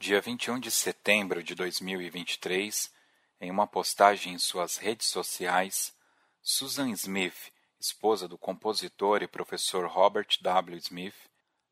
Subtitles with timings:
[0.00, 2.90] Dia 21 de setembro de 2023,
[3.38, 5.94] em uma postagem em suas redes sociais,
[6.40, 10.78] Susan Smith, esposa do compositor e professor Robert W.
[10.78, 11.14] Smith,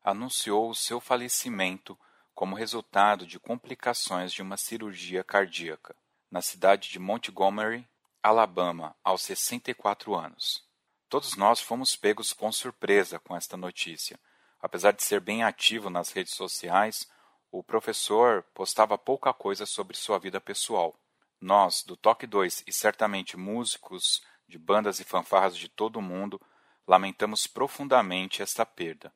[0.03, 1.97] anunciou o seu falecimento
[2.35, 5.95] como resultado de complicações de uma cirurgia cardíaca,
[6.29, 7.83] na cidade de Montgomery,
[8.21, 10.63] Alabama, aos 64 anos.
[11.09, 14.19] Todos nós fomos pegos com surpresa com esta notícia.
[14.61, 17.07] Apesar de ser bem ativo nas redes sociais,
[17.51, 20.99] o professor postava pouca coisa sobre sua vida pessoal.
[21.41, 26.39] Nós, do Toque 2 e certamente músicos de bandas e fanfarras de todo o mundo,
[26.87, 29.13] lamentamos profundamente esta perda.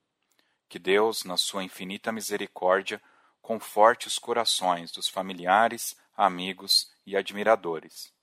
[0.68, 3.02] Que Deus, na sua infinita misericórdia,
[3.42, 8.14] conforte os corações dos familiares, amigos e admiradores.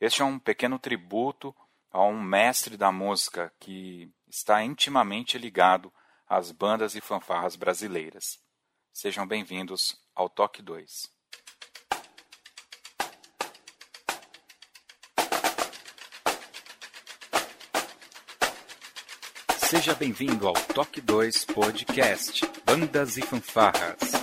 [0.00, 1.54] Este é um pequeno tributo
[1.90, 5.92] a um mestre da música que está intimamente ligado
[6.26, 8.38] às bandas e fanfarras brasileiras.
[8.92, 11.08] Sejam bem-vindos ao Toque 2.
[19.56, 24.19] Seja bem-vindo ao Toque 2 Podcast Bandas e Fanfarras.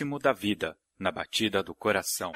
[0.00, 2.32] Ritmo da vida, na batida do coração.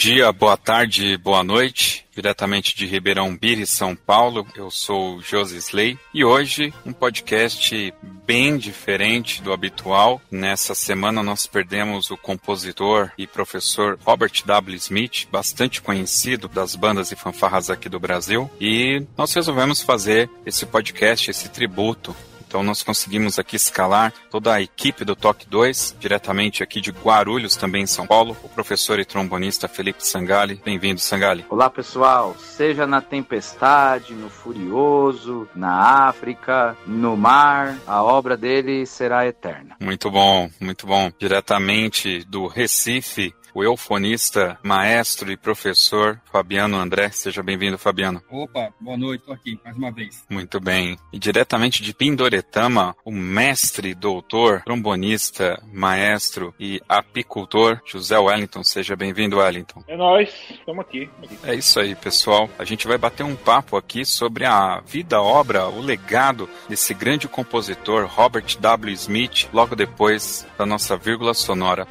[0.00, 2.06] Dia, boa tarde, boa noite.
[2.10, 7.92] Diretamente de Ribeirão Pires, São Paulo, eu sou Josi Slay e hoje um podcast
[8.26, 10.18] bem diferente do habitual.
[10.30, 14.74] Nessa semana nós perdemos o compositor e professor Robert W.
[14.76, 20.64] Smith, bastante conhecido das bandas e fanfarras aqui do Brasil, e nós resolvemos fazer esse
[20.64, 22.16] podcast, esse tributo
[22.50, 27.54] então nós conseguimos aqui escalar toda a equipe do Toque 2, diretamente aqui de Guarulhos,
[27.54, 30.60] também em São Paulo, o professor e trombonista Felipe Sangali.
[30.64, 31.46] Bem-vindo, Sangali.
[31.48, 32.34] Olá, pessoal.
[32.40, 39.76] Seja na tempestade, no furioso, na África, no mar, a obra dele será eterna.
[39.80, 41.08] Muito bom, muito bom.
[41.20, 47.10] Diretamente do Recife, o eufonista, maestro e professor Fabiano André.
[47.10, 48.22] Seja bem-vindo, Fabiano.
[48.30, 50.24] Opa, boa noite, estou aqui mais uma vez.
[50.28, 50.98] Muito bem.
[51.12, 58.62] E diretamente de Pindoretama, o mestre, doutor, trombonista, maestro e apicultor José Wellington.
[58.62, 59.82] Seja bem-vindo, Wellington.
[59.88, 61.08] É nós, estamos aqui.
[61.44, 62.48] É isso aí, pessoal.
[62.58, 67.28] A gente vai bater um papo aqui sobre a vida, obra, o legado desse grande
[67.28, 68.94] compositor Robert W.
[68.94, 71.86] Smith, logo depois da nossa vírgula sonora.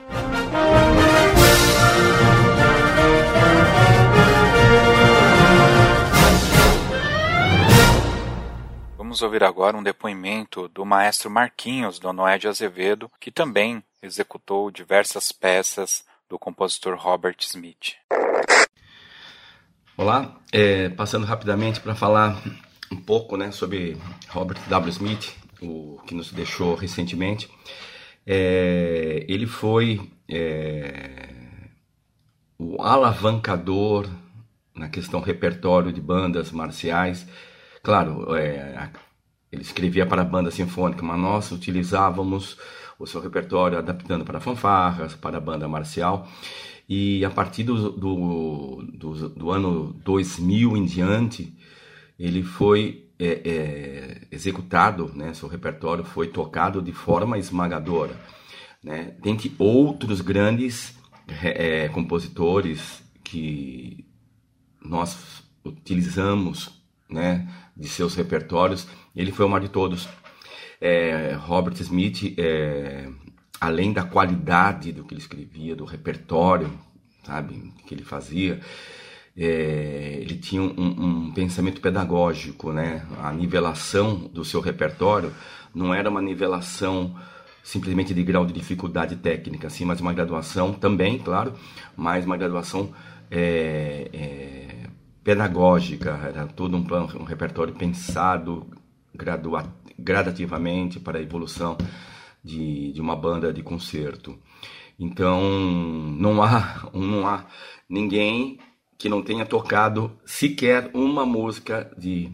[9.20, 15.34] Vamos ouvir agora um depoimento do maestro Marquinhos Donoé de Azevedo, que também executou diversas
[15.34, 17.96] peças do compositor Robert Smith.
[19.98, 22.42] Olá, é, passando rapidamente para falar
[22.90, 23.98] um pouco né, sobre
[24.30, 24.90] Robert W.
[24.90, 27.52] Smith, o que nos deixou recentemente.
[28.26, 30.00] É, ele foi
[30.30, 31.28] é,
[32.58, 34.08] o alavancador
[34.74, 37.28] na questão repertório de bandas marciais
[37.82, 38.90] Claro, é,
[39.52, 42.58] ele escrevia para a banda sinfônica, mas nós utilizávamos
[42.98, 46.28] o seu repertório adaptando para fanfarras, para a banda marcial.
[46.88, 51.56] E a partir do, do, do, do ano 2000 em diante,
[52.18, 58.20] ele foi é, é, executado, né, seu repertório foi tocado de forma esmagadora.
[58.84, 59.14] Né?
[59.22, 60.98] Dentre outros grandes
[61.44, 64.06] é, compositores que
[64.82, 68.88] nós utilizamos né, de seus repertórios,
[69.20, 70.08] ele foi o maior de todos.
[70.80, 73.10] É, Robert Smith, é,
[73.60, 76.72] além da qualidade do que ele escrevia, do repertório,
[77.26, 78.62] sabe, que ele fazia,
[79.38, 83.06] é, ele tinha um, um, pensamento pedagógico, né?
[83.22, 85.34] A nivelação do seu repertório
[85.76, 87.14] não era uma nivelação
[87.62, 91.54] simplesmente de grau de dificuldade técnica, assim, mas uma graduação também, claro,
[91.96, 92.94] mas uma graduação
[93.30, 94.88] é, é,
[95.26, 96.88] pedagógica, era todo um,
[97.20, 98.66] um repertório pensado
[99.14, 101.78] gradua, gradativamente para a evolução
[102.44, 104.38] de, de uma banda de concerto.
[105.00, 105.42] Então,
[106.18, 107.46] não há, não há
[107.90, 108.60] ninguém
[108.98, 112.30] que não tenha tocado sequer uma música de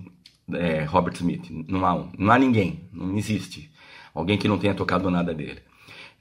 [0.51, 1.49] é, Robert Smith.
[1.67, 3.71] Não há, um, não há ninguém, não existe
[4.15, 5.61] alguém que não tenha tocado nada dele.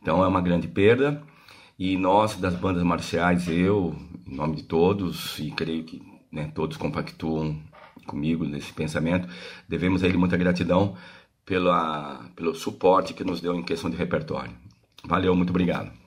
[0.03, 1.23] Então é uma grande perda
[1.79, 3.95] e nós das bandas marciais, eu,
[4.27, 7.57] em nome de todos, e creio que né, todos compactuam
[8.05, 9.29] comigo nesse pensamento,
[9.69, 10.97] devemos a ele muita gratidão
[11.45, 14.53] pela, pelo suporte que nos deu em questão de repertório.
[15.05, 16.04] Valeu, muito obrigado.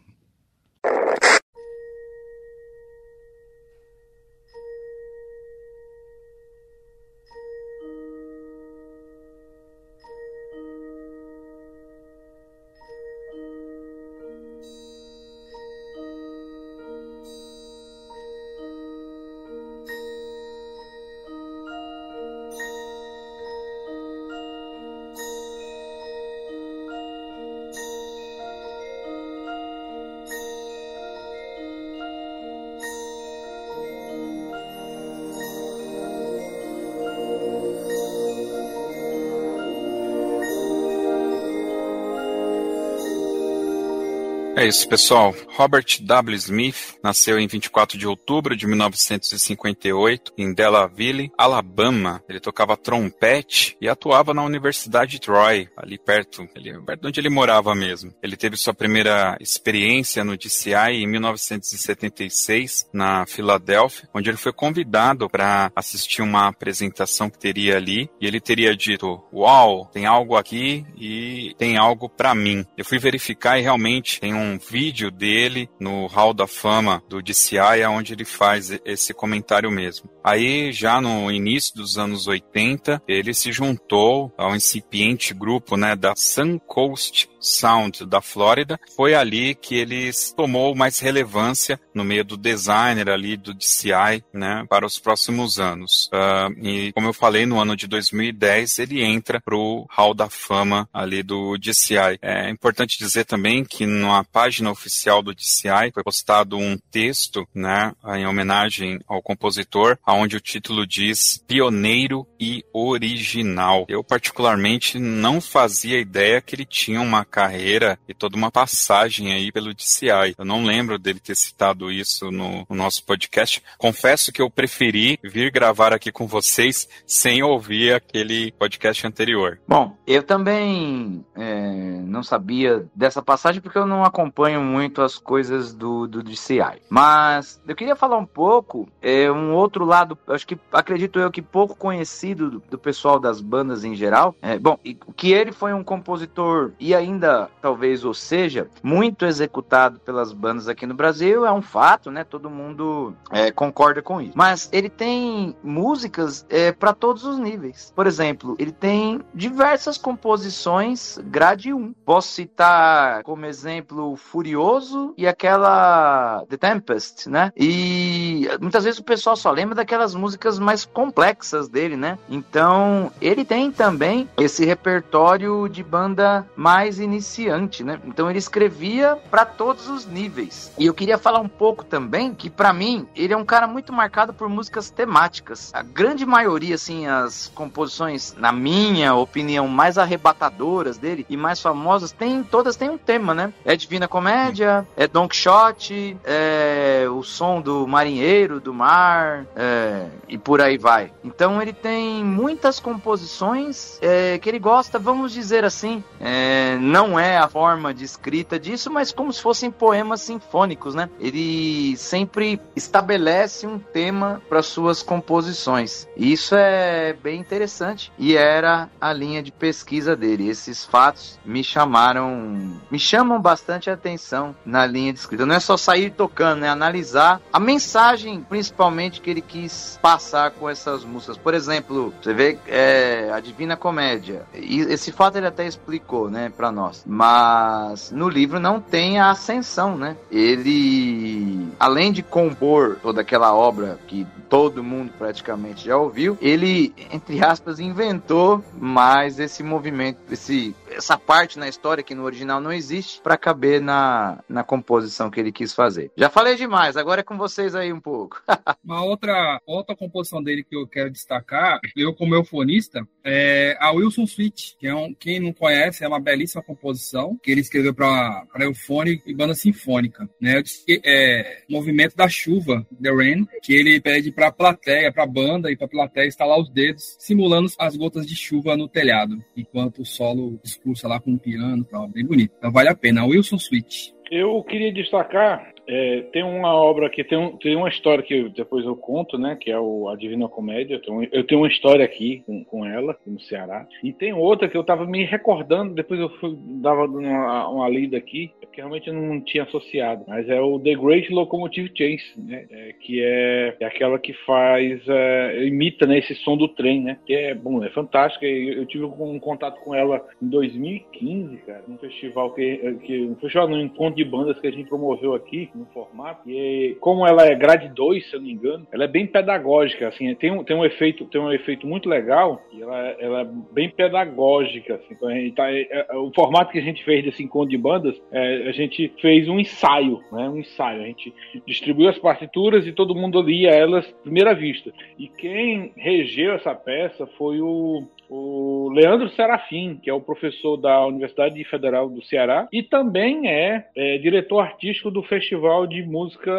[44.68, 45.34] Isso, pessoal.
[45.56, 46.36] Robert W.
[46.36, 52.22] Smith nasceu em 24 de outubro de 1958 em Delaville, Alabama.
[52.28, 57.20] Ele tocava trompete e atuava na Universidade de Troy, ali perto, ali, perto de onde
[57.20, 58.14] ele morava mesmo.
[58.22, 65.30] Ele teve sua primeira experiência no DCI em 1976 na Filadélfia, onde ele foi convidado
[65.30, 70.86] para assistir uma apresentação que teria ali e ele teria dito: "Uau, tem algo aqui
[70.98, 72.66] e tem algo para mim".
[72.78, 77.22] Eu fui verificar e realmente tem um um vídeo dele no Hall da Fama do
[77.22, 80.10] DCI, onde ele faz esse comentário mesmo.
[80.24, 86.14] Aí, já no início dos anos 80, ele se juntou ao incipiente grupo né, da
[86.16, 88.80] Suncoast Sound da Flórida.
[88.96, 94.66] Foi ali que ele tomou mais relevância no meio do designer ali do DCI né,
[94.70, 96.10] para os próximos anos.
[96.14, 100.30] Uh, e, como eu falei, no ano de 2010, ele entra para o Hall da
[100.30, 102.20] Fama ali do DCI.
[102.22, 107.94] É importante dizer também que na página oficial do DCI foi postado um texto né,
[108.16, 113.86] em homenagem ao compositor, onde o título diz Pioneiro e Original.
[113.88, 119.52] Eu, particularmente, não fazia ideia que ele tinha uma carreira e toda uma passagem aí
[119.52, 120.34] pelo DCI.
[120.36, 123.62] Eu não lembro dele ter citado isso no, no nosso podcast.
[123.78, 129.60] Confesso que eu preferi vir gravar aqui com vocês sem ouvir aquele podcast anterior.
[129.68, 135.76] Bom, eu também é, não sabia dessa passagem porque eu não acompanho muito as coisas
[135.76, 136.82] do, do DCI.
[136.90, 141.44] Mas eu queria falar um pouco, é, um outro lado acho que acredito eu que
[141.44, 144.34] pouco conhecido do, do pessoal das bandas em geral.
[144.42, 144.80] É, bom,
[145.16, 147.17] que ele foi um compositor e ainda
[147.62, 152.24] talvez ou seja muito executado pelas bandas aqui no Brasil é um fato, né?
[152.24, 154.34] Todo mundo é, concorda com isso.
[154.36, 157.92] Mas ele tem músicas é, para todos os níveis.
[157.96, 161.94] Por exemplo, ele tem diversas composições grade 1.
[162.06, 167.52] Posso citar como exemplo Furioso e aquela The Tempest, né?
[167.58, 172.20] E muitas vezes o pessoal só lembra daquela aquelas músicas mais complexas dele, né?
[172.30, 178.00] Então, ele tem também esse repertório de banda mais iniciante, né?
[178.06, 180.72] Então, ele escrevia para todos os níveis.
[180.78, 183.92] E eu queria falar um pouco também que, para mim, ele é um cara muito
[183.94, 185.72] marcado por músicas temáticas.
[185.74, 192.12] A grande maioria, assim, as composições, na minha opinião, mais arrebatadoras dele e mais famosas,
[192.12, 193.54] tem, todas têm um tema, né?
[193.66, 200.38] É Divina Comédia, é Don Quixote, é o som do marinheiro, do mar, é e
[200.38, 201.12] por aí vai.
[201.24, 207.38] Então ele tem muitas composições é, que ele gosta, vamos dizer assim, é, não é
[207.38, 211.08] a forma de escrita disso, mas como se fossem poemas sinfônicos, né?
[211.20, 216.08] Ele sempre estabelece um tema para suas composições.
[216.18, 220.50] E isso é bem interessante e era a linha de pesquisa dele.
[220.50, 225.46] Esses fatos me chamaram, me chamam bastante atenção na linha de escrita.
[225.46, 230.68] Não é só sair tocando, é analisar a mensagem, principalmente que ele quis passar com
[230.68, 231.38] essas músicas.
[231.38, 234.48] Por exemplo, você vê é, a Divina Comédia.
[234.52, 236.87] E esse fato ele até explicou, né, para nós.
[237.06, 240.16] Mas no livro não tem a ascensão, né?
[240.32, 247.44] Ele, além de compor toda aquela obra que todo mundo praticamente já ouviu, ele, entre
[247.44, 253.22] aspas, inventou mais esse movimento, esse, essa parte na história que no original não existe,
[253.22, 256.12] para caber na, na composição que ele quis fazer.
[256.18, 258.42] Já falei demais, agora é com vocês aí um pouco.
[258.84, 264.24] Uma outra, outra composição dele que eu quero destacar, eu como eufonista, é a Wilson
[264.24, 268.46] Sweet, que é um, quem não conhece, é uma belíssima composição que ele escreveu para
[268.60, 270.64] eufone e banda sinfônica, né?
[271.04, 275.72] É, Movimento da Chuva, The Rain, que ele pede para a plateia, para a banda
[275.72, 280.02] e para a plateia estalar os dedos, simulando as gotas de chuva no telhado, enquanto
[280.02, 282.54] o solo discursa lá com piano, tá, bem bonito.
[282.58, 283.26] Então vale a pena.
[283.26, 284.14] Wilson Sweet.
[284.32, 288.86] Eu queria destacar é, tem uma obra que tem, um, tem uma história que depois
[288.86, 289.58] eu conto, né?
[289.60, 290.96] Que é o, a Divina Comédia.
[290.96, 293.88] Eu tenho, eu tenho uma história aqui com, com ela, no Ceará.
[294.04, 298.18] E tem outra que eu estava me recordando, depois eu fui, dava uma, uma lida
[298.18, 300.26] aqui, porque realmente eu não tinha associado.
[300.28, 302.68] Mas é o The Great Locomotive Chase, né?
[302.70, 307.18] É, que é, é, aquela que faz, é, imita né, esse som do trem, né?
[307.26, 308.46] Que é, bom, é fantástica.
[308.46, 313.36] Eu, eu tive um contato com ela em 2015, cara, num festival que, que um
[313.36, 316.50] festival, num encontro de bandas que a gente promoveu aqui no formato.
[316.50, 320.08] E como ela é grade 2, se eu não me engano, ela é bem pedagógica,
[320.08, 323.48] assim, tem um, tem um efeito, tem um efeito muito legal e ela, ela é
[323.72, 325.14] bem pedagógica, assim.
[325.14, 328.68] Então, tá, é, é, o formato que a gente fez desse encontro de bandas, é,
[328.68, 330.50] a gente fez um ensaio, né?
[330.50, 331.02] Um ensaio.
[331.02, 331.34] A gente
[331.66, 334.92] distribuiu as partituras e todo mundo lia elas primeira vista.
[335.18, 341.06] E quem regeu essa peça foi o o Leandro Serafim, que é o professor da
[341.06, 346.52] Universidade Federal do Ceará e também é, é, diretor artístico do Festival de Música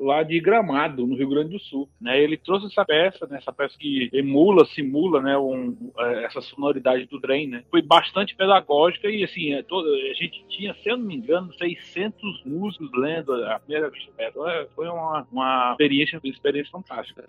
[0.00, 1.88] lá de Gramado, no Rio Grande do Sul.
[2.00, 2.20] Né?
[2.20, 3.38] Ele trouxe essa peça, né?
[3.38, 5.36] essa peça que emula, simula né?
[5.38, 7.48] Um, é, essa sonoridade do trem.
[7.48, 7.62] Né?
[7.70, 11.52] Foi bastante pedagógica e assim, é, toda, a gente tinha, se eu não me engano,
[11.54, 13.90] 600 músicos lendo a primeira.
[14.18, 17.24] Então, é, foi uma, uma experiência, uma experiência fantástica.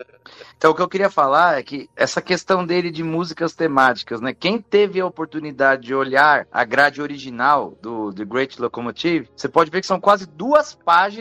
[0.56, 4.34] Então o que eu queria falar é que essa questão dele de músicas temáticas, né?
[4.34, 9.70] Quem teve a oportunidade de olhar a grade original do The Great Locomotive, você pode
[9.70, 11.19] ver que são quase duas páginas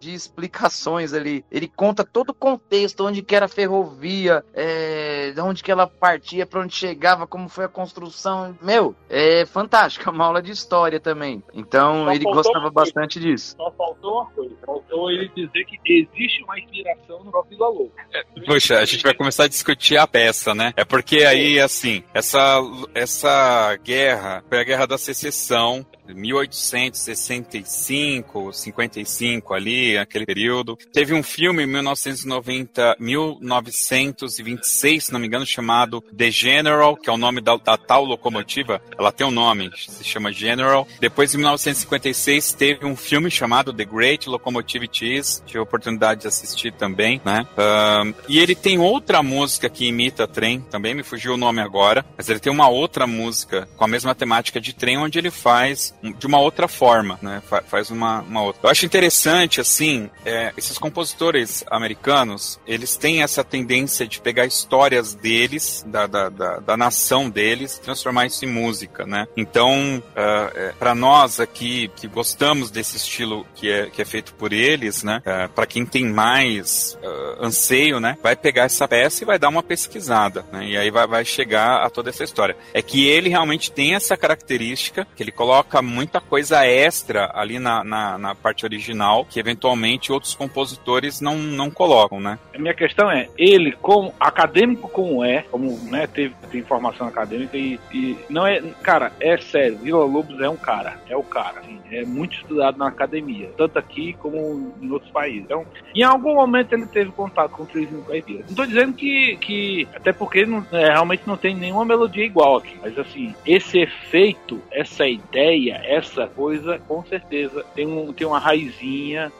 [0.00, 1.44] de explicações ali.
[1.50, 5.86] Ele conta todo o contexto, onde que era a ferrovia, é, de onde que ela
[5.86, 8.56] partia, para onde chegava, como foi a construção.
[8.62, 11.42] Meu, é fantástico, é uma aula de história também.
[11.52, 13.56] Então Só ele gostava bastante disso.
[13.56, 18.02] Só faltou uma coisa, faltou ele dizer que existe uma inspiração no Rock da Louca.
[18.12, 20.72] É, puxa, a gente vai começar a discutir a peça, né?
[20.76, 22.60] É porque aí, assim, essa,
[22.94, 29.08] essa guerra foi a guerra da secessão 1865, 55
[29.54, 30.76] ali, aquele período.
[30.92, 37.12] Teve um filme em 1990, 1926, se não me engano, chamado The General, que é
[37.12, 38.80] o nome da, da tal locomotiva.
[38.98, 40.86] Ela tem um nome, se chama General.
[41.00, 45.42] Depois, em 1956, teve um filme chamado The Great Locomotive Cheese.
[45.44, 47.46] Tive a oportunidade de assistir também, né?
[47.52, 52.04] Uh, e ele tem outra música que imita trem, também me fugiu o nome agora,
[52.16, 55.94] mas ele tem uma outra música com a mesma temática de trem, onde ele faz
[56.18, 57.42] de uma outra forma, né?
[57.66, 58.60] Faz uma, uma outra.
[58.64, 59.17] Eu acho interessante,
[59.60, 66.28] assim, é, esses compositores americanos, eles têm essa tendência de pegar histórias deles, da, da,
[66.28, 69.26] da, da nação deles, transformar isso em música, né?
[69.36, 74.34] Então, uh, é, para nós aqui que gostamos desse estilo que é, que é feito
[74.34, 75.22] por eles, né?
[75.24, 78.16] Uh, é, para quem tem mais uh, anseio, né?
[78.22, 80.66] Vai pegar essa peça e vai dar uma pesquisada, né?
[80.66, 82.56] E aí vai, vai chegar a toda essa história.
[82.74, 87.84] É que ele realmente tem essa característica que ele coloca muita coisa extra ali na,
[87.84, 92.38] na, na, parte original que eventualmente outros compositores não, não colocam, né?
[92.54, 97.56] A minha questão é, ele, como acadêmico como é, como né, teve, teve formação acadêmica
[97.56, 101.60] e, e, não é, cara, é sério, Vila Lobos é um cara, é o cara,
[101.60, 105.44] assim, é muito estudado na academia, tanto aqui como em outros países.
[105.44, 108.40] Então, em algum momento ele teve contato com o Trismo Caipira.
[108.40, 112.56] Não estou dizendo que, que, até porque não, é, realmente não tem nenhuma melodia igual
[112.56, 112.76] aqui.
[112.80, 118.78] Mas assim, esse efeito, essa ideia, essa coisa, com certeza tem, um, tem uma raizinha,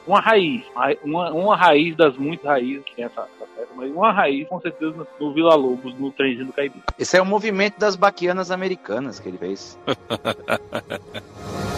[0.07, 0.63] uma raiz,
[1.03, 4.61] uma, uma raiz das muitas raízes que tem essa, essa festa, mas uma raiz com
[4.61, 6.83] certeza no, no Vila Lobos, no trenzinho do Caibim.
[6.99, 9.79] Esse é o movimento das baquianas americanas que ele fez.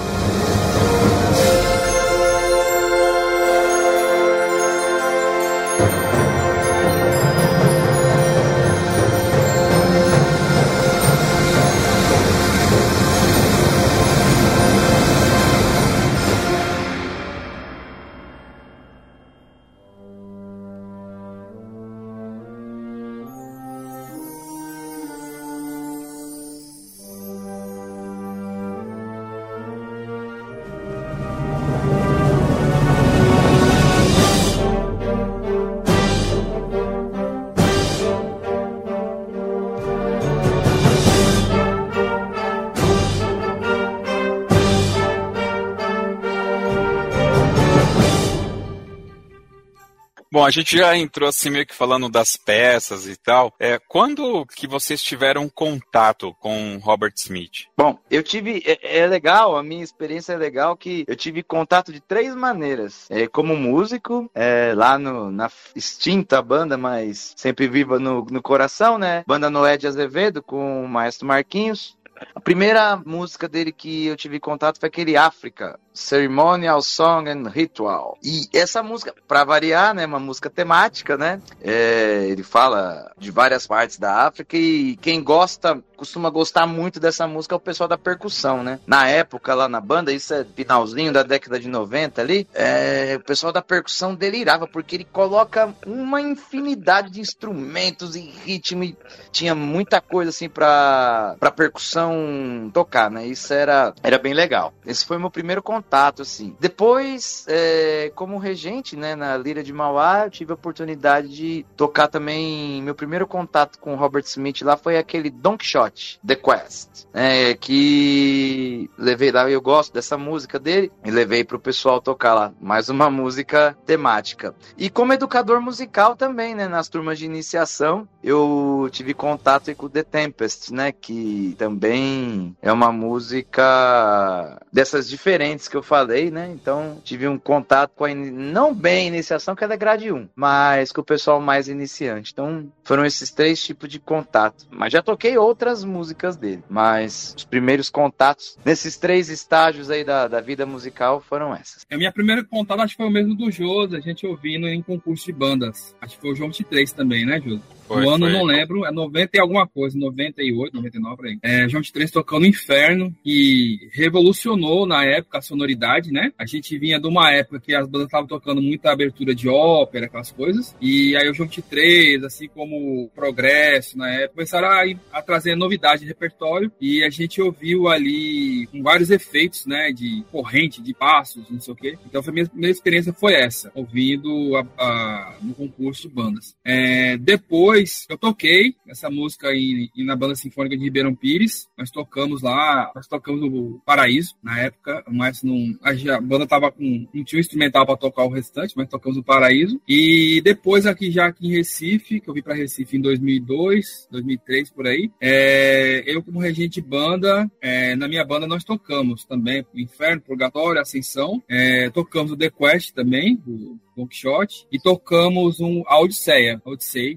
[50.51, 53.55] a gente já entrou assim meio que falando das peças e tal.
[53.61, 57.67] É, quando que vocês tiveram contato com Robert Smith?
[57.79, 58.61] Bom, eu tive.
[58.67, 63.07] É, é legal, a minha experiência é legal que eu tive contato de três maneiras.
[63.11, 68.99] É, como músico, é, lá no, na extinta banda, mas sempre viva no, no coração,
[68.99, 69.23] né?
[69.29, 71.97] Banda Noé de Azevedo com o Maestro Marquinhos.
[72.35, 78.17] A primeira música dele que eu tive contato foi aquele África, Ceremonial Song and Ritual.
[78.23, 81.41] E essa música, para variar, né, uma música temática, né?
[81.61, 87.27] É, ele fala de várias partes da África e quem gosta, costuma gostar muito dessa
[87.27, 88.81] música é o pessoal da percussão, né?
[88.87, 93.25] Na época lá na banda, isso é finalzinho da década de 90 ali, é, o
[93.25, 98.97] pessoal da percussão delirava porque ele coloca uma infinidade de instrumentos e ritmo e
[99.31, 103.27] tinha muita coisa assim para para percussão tocar, né?
[103.27, 104.73] Isso era era bem legal.
[104.87, 106.57] Esse foi meu primeiro contato contato, assim.
[106.61, 112.07] Depois, é, como regente, né, na Lira de Mauá, eu tive a oportunidade de tocar
[112.07, 112.81] também.
[112.83, 118.89] Meu primeiro contato com Robert Smith lá foi aquele Don Quixote, The Quest, é, que
[118.97, 119.51] levei lá.
[119.51, 122.53] Eu gosto dessa música dele e levei para o pessoal tocar lá.
[122.61, 124.55] Mais uma música temática.
[124.79, 130.05] E como educador musical também, né, nas turmas de iniciação, eu tive contato com The
[130.05, 136.51] Tempest, né, que também é uma música dessas diferentes que eu falei, né?
[136.53, 138.31] Então tive um contato com a in...
[138.31, 142.33] não bem a iniciação, que é da grade 1, mas com o pessoal mais iniciante.
[142.33, 144.67] Então foram esses três tipos de contato.
[144.71, 150.29] Mas já toquei outras músicas dele, mas os primeiros contatos nesses três estágios aí da,
[150.29, 151.87] da vida musical foram essas.
[151.91, 154.83] A minha primeira contato acho que foi o mesmo do Josi, a gente ouvindo em
[154.83, 155.95] concurso de bandas.
[156.01, 157.80] Acho que foi o João 23 também, né, Josi?
[157.91, 158.33] Foi, o ano foi.
[158.33, 161.39] não lembro, é 90 e alguma coisa, 98, 99 por aí.
[161.43, 166.33] É, João 23 tocando Inferno, que revolucionou na época a sonoridade, né?
[166.39, 170.07] A gente vinha de uma época que as bandas estavam tocando muita abertura de ópera,
[170.07, 174.85] aquelas coisas, e aí o João 23, assim como Progresso na época, começaram a,
[175.19, 180.23] a trazer novidade de repertório, e a gente ouviu ali com vários efeitos, né, de
[180.31, 181.99] corrente, de passos, não sei o quê.
[182.07, 186.55] Então, a minha primeira experiência foi essa, ouvindo a, a, no concurso de bandas.
[186.65, 191.69] É, depois, eu toquei essa música em, na banda sinfônica de Ribeirão Pires.
[191.77, 197.07] Nós tocamos lá, nós tocamos no Paraíso na época, mas não, a, banda tava com
[197.13, 199.81] não tinha um instrumental para tocar o restante, mas tocamos no Paraíso.
[199.89, 204.71] E depois aqui já aqui em Recife, que eu vim para Recife em 2002, 2003
[204.71, 209.65] por aí, é, eu como regente de banda, é, na minha banda nós tocamos também
[209.75, 215.83] Inferno, Purgatório, Ascensão, é, tocamos o The Quest também, o Don Quixote, e tocamos um
[215.87, 216.61] a Odisseia,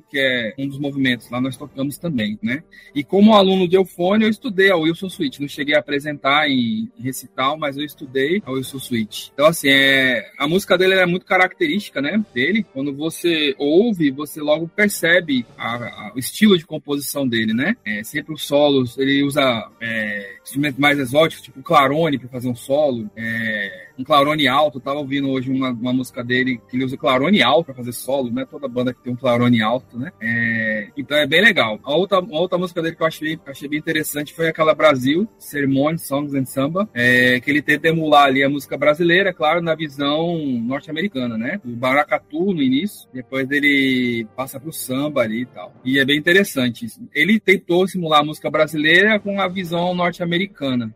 [0.10, 2.64] que é um dos movimentos, lá nós tocamos também, né?
[2.94, 6.92] E como aluno de Eufone, eu estudei a Wilson Suite, não cheguei a apresentar em
[7.00, 9.32] recital, mas eu estudei a Wilson Suite.
[9.34, 12.66] Então, assim, é, a música dele é muito característica, né, dele.
[12.74, 17.76] Quando você ouve, você logo percebe a, a, o estilo de composição dele, né?
[17.86, 22.56] É, sempre os solos, ele usa é, instrumentos mais exóticos, tipo clarone para fazer um
[22.56, 24.78] solo, é, um clarone alto.
[24.78, 27.94] Eu tava ouvindo hoje uma, uma música dele que ele usa clarone alto para fazer
[27.94, 28.46] solo, né?
[28.50, 30.12] Toda banda que tem um clarone alto, né?
[30.22, 31.80] É, então é bem legal.
[31.84, 35.28] A outra, a outra música dele que eu achei, achei bem interessante foi aquela Brasil,
[35.38, 39.76] Ceremony, Songs and Samba, é, que ele tenta emular ali a música brasileira, claro, na
[39.76, 41.60] visão norte-americana, né?
[41.64, 45.74] O baracatu no início, depois ele passa pro samba ali e tal.
[45.86, 46.88] E é bem interessante.
[47.14, 50.33] Ele tentou simular a música brasileira com a visão norte-americana,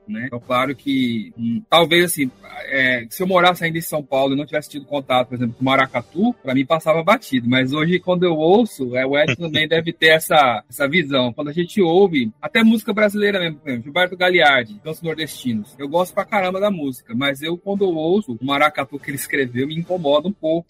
[0.07, 0.25] né?
[0.27, 2.31] Então, claro que hum, talvez assim,
[2.65, 5.55] é, se eu morasse ainda em São Paulo e não tivesse tido contato, por exemplo,
[5.57, 7.49] com Maracatu, para mim passava batido.
[7.49, 11.31] Mas hoje, quando eu ouço, é, o Ed também deve ter essa, essa visão.
[11.33, 15.75] Quando a gente ouve, até música brasileira mesmo, por exemplo, Gilberto Galiardi, Cantos Nordestinos.
[15.77, 19.17] Eu gosto pra caramba da música, mas eu, quando eu ouço o Maracatu que ele
[19.17, 20.67] escreveu, me incomoda um pouco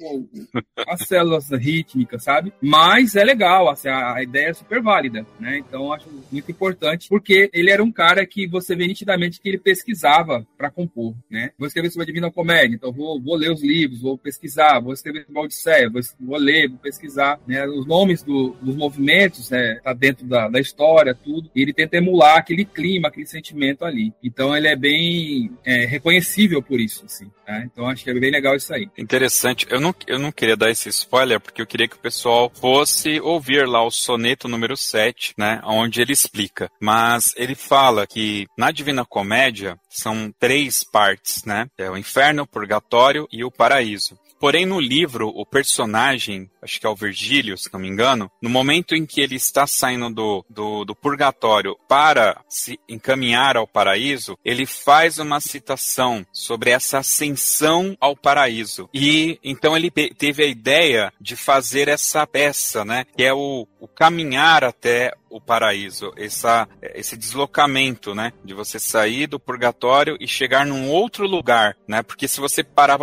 [0.88, 2.54] as células rítmicas, sabe?
[2.62, 5.58] Mas é legal, assim, a, a ideia é super válida, né?
[5.58, 9.58] Então, acho muito importante, porque ele era um cara que você vê nitidamente que ele
[9.58, 11.52] pesquisava para compor, né?
[11.58, 14.94] Vou escrever sobre a Divina Comédia, então vou, vou ler os livros, vou pesquisar, vou
[14.94, 17.66] escrever sobre a Odisseia, vou, vou ler, vou pesquisar, né?
[17.68, 19.80] Os nomes do, dos movimentos, né?
[19.84, 21.50] Tá dentro da, da história, tudo.
[21.56, 24.14] E ele tenta emular aquele clima, aquele sentimento ali.
[24.24, 27.30] Então ele é bem é, reconhecível por isso, assim.
[27.46, 27.64] Tá?
[27.64, 28.90] Então acho que é bem legal isso aí.
[28.98, 29.66] Interessante.
[29.70, 33.20] Eu não, eu não queria dar esse spoiler, porque eu queria que o pessoal fosse
[33.22, 35.62] ouvir lá o soneto número 7, né?
[35.64, 36.70] Onde ele explica.
[36.80, 41.68] Mas ele fala que na Divina Comédia são três partes, né?
[41.78, 44.18] É o inferno, o purgatório e o paraíso.
[44.40, 48.50] Porém, no livro, o personagem, acho que é o Virgílio, se não me engano, no
[48.50, 54.38] momento em que ele está saindo do, do, do, purgatório para se encaminhar ao paraíso,
[54.46, 58.88] ele faz uma citação sobre essa ascensão ao paraíso.
[58.94, 63.06] E então ele teve a ideia de fazer essa peça, né?
[63.16, 68.34] Que é o, o caminhar até o paraíso, essa, esse deslocamento, né?
[68.44, 72.02] De você sair do purgatório e chegar num outro lugar, né?
[72.02, 72.98] Porque se você parar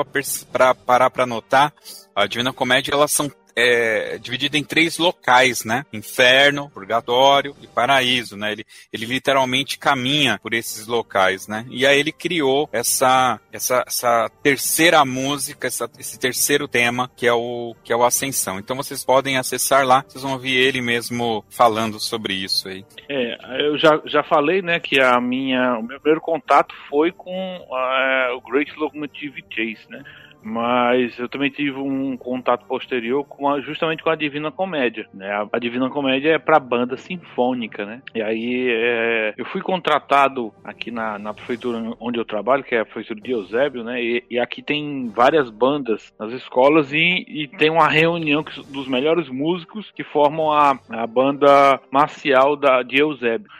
[0.52, 1.72] para parar para notar,
[2.14, 4.18] a Divina Comédia elas são é
[4.52, 5.84] em três locais, né?
[5.92, 8.52] Inferno, purgatório e paraíso, né?
[8.52, 11.66] Ele, ele literalmente caminha por esses locais, né?
[11.70, 17.32] E aí ele criou essa, essa, essa terceira música, essa, esse terceiro tema, que é,
[17.32, 18.58] o, que é o Ascensão.
[18.58, 22.84] Então vocês podem acessar lá, vocês vão ouvir ele mesmo falando sobre isso aí.
[23.08, 27.56] É, eu já, já falei, né, que a minha, o meu primeiro contato foi com
[27.58, 30.02] uh, o Great Locomotive Chase, né?
[30.44, 35.48] Mas eu também tive um contato posterior com a, justamente com a Divina Comédia, né?
[35.50, 38.02] A, Divina Comédia é para banda sinfônica, né?
[38.14, 42.80] E aí é, eu fui contratado aqui na, na prefeitura onde eu trabalho, que é
[42.80, 44.02] a prefeitura de Eusébio, né?
[44.02, 48.86] E, e aqui tem várias bandas nas escolas e, e tem uma reunião que, dos
[48.86, 53.50] melhores músicos que formam a, a banda marcial da, de Eusébio.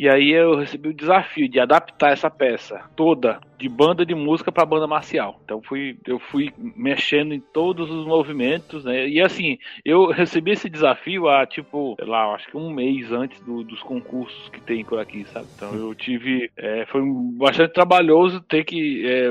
[0.00, 4.50] E aí eu recebi o desafio de adaptar essa peça toda de banda de música
[4.50, 5.38] para banda marcial.
[5.44, 9.06] Então fui, eu fui mexendo em todos os movimentos, né?
[9.06, 13.38] E assim, eu recebi esse desafio há tipo, sei lá, acho que um mês antes
[13.42, 15.46] do, dos concursos que tem por aqui, sabe?
[15.54, 17.02] Então eu tive, é, foi
[17.34, 19.30] bastante trabalhoso ter que é,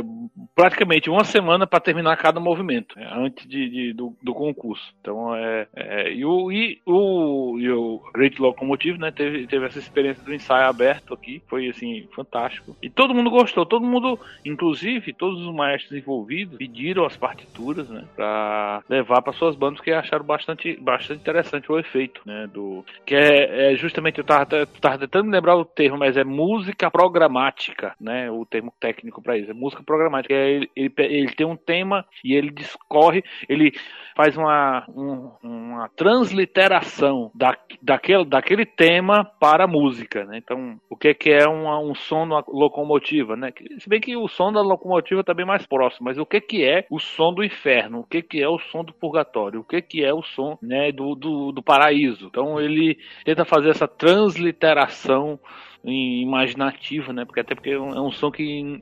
[0.56, 3.10] praticamente uma semana para terminar cada movimento né?
[3.12, 4.94] antes de, de do, do, concurso.
[5.02, 9.10] Então é, é, e o e o, e o Great Locomotive, né?
[9.10, 13.66] Teve, teve essa experiência do ensaio aberto aqui, foi assim fantástico e todo mundo gostou,
[13.66, 19.56] todo mundo Inclusive, todos os maestros envolvidos pediram as partituras, né, para levar para suas
[19.56, 24.24] bandas, que acharam bastante, bastante interessante o efeito, né, do que é, é justamente eu
[24.24, 29.38] tava, tava tentando lembrar o termo, mas é música programática, né, o termo técnico para
[29.38, 30.34] isso, é música programática.
[30.34, 33.72] É, ele, ele, ele, tem um tema e ele discorre, ele
[34.16, 40.39] faz uma, um, uma transliteração da, daquele, daquele tema para a música, né?
[40.40, 43.52] Então, o que é que é um, um som numa locomotiva, né?
[43.80, 46.64] Se bem que o som da locomotiva está bem mais próximo, mas o que que
[46.64, 48.00] é o som do inferno?
[48.00, 49.60] O que que é o som do purgatório?
[49.60, 52.28] O que que é o som, né, do, do, do paraíso?
[52.28, 55.40] Então, ele tenta fazer essa transliteração
[55.84, 57.26] imaginativa, né?
[57.26, 58.82] Porque até porque é um som que,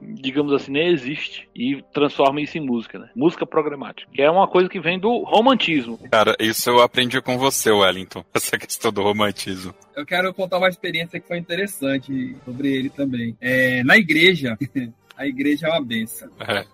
[0.00, 3.10] digamos assim, nem existe e transforma isso em música, né?
[3.14, 5.98] Música programática, que é uma coisa que vem do romantismo.
[6.10, 9.74] Cara, isso eu aprendi com você, Wellington, essa questão do romantismo.
[9.96, 13.36] Eu quero contar uma experiência que foi interessante sobre ele também.
[13.40, 14.56] É, na igreja,
[15.18, 16.30] a igreja é uma benção.
[16.38, 16.64] É.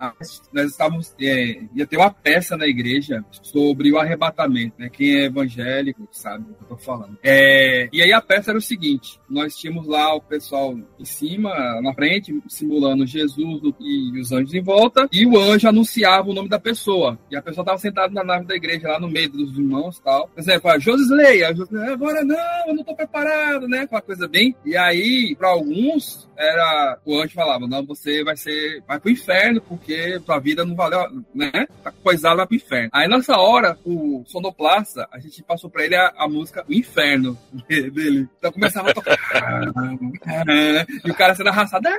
[0.53, 1.15] Nós estávamos.
[1.19, 4.87] É, ia ter uma peça na igreja sobre o arrebatamento, né?
[4.89, 7.17] Quem é evangélico sabe o que eu tô falando.
[7.23, 11.81] É, e aí a peça era o seguinte: nós tínhamos lá o pessoal em cima,
[11.81, 16.47] na frente, simulando Jesus e os anjos em volta, e o anjo anunciava o nome
[16.47, 17.17] da pessoa.
[17.31, 20.03] E a pessoa estava sentada na nave da igreja, lá no meio dos irmãos e
[20.03, 20.27] tal.
[20.27, 21.49] Por exemplo, a Josisley, a
[21.91, 23.87] agora não, eu não tô preparado, né?
[23.87, 24.55] Com uma coisa bem.
[24.63, 29.61] E aí, para alguns, era o anjo falava: não, você vai ser, vai pro inferno,
[29.61, 31.51] porque tua vida não valeu, né?
[31.83, 32.89] Tá coisada vai pro inferno.
[32.93, 37.37] Aí nessa hora, o sonoplasta, a gente passou pra ele a, a música O Inferno
[37.67, 38.27] dele.
[38.37, 39.17] Então começava a tocar.
[41.05, 41.89] e o cara sendo arrastado!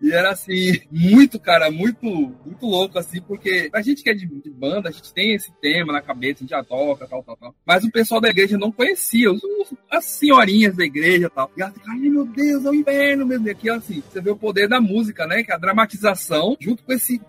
[0.00, 4.26] E era assim, muito, cara, muito, muito louco, assim, porque a gente que é de,
[4.26, 7.36] de banda, a gente tem esse tema na cabeça, a gente já toca, tal, tal,
[7.36, 7.54] tal.
[7.66, 9.40] Mas o pessoal da igreja não conhecia, os,
[9.90, 11.50] as senhorinhas da igreja tal.
[11.56, 13.48] E ela fica, ai meu Deus, é o inverno mesmo.
[13.48, 15.42] E aqui, assim, você vê o poder da música, né?
[15.42, 17.20] Que é a dramatização, junto com esse,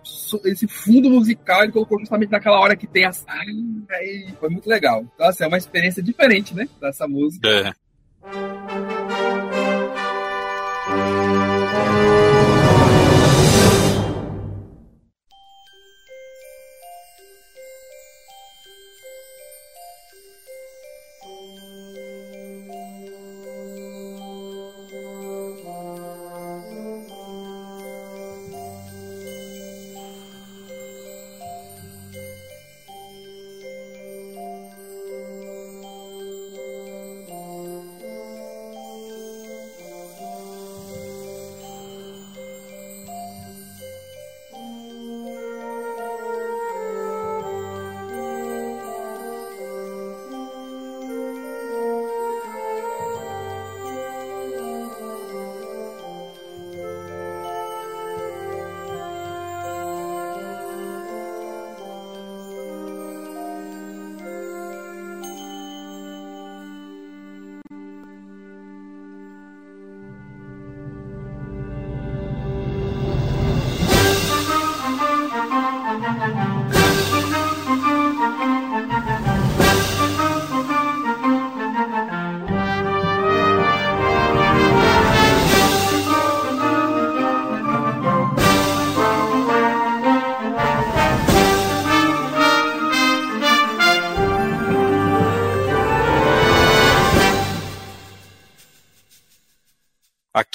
[0.44, 3.24] esse fundo musical, ele colocou justamente naquela hora que tem as.
[3.26, 5.04] Ai, foi muito legal.
[5.14, 6.68] Então, assim, é uma experiência diferente, né?
[6.80, 7.48] Dessa música.
[7.48, 7.72] É.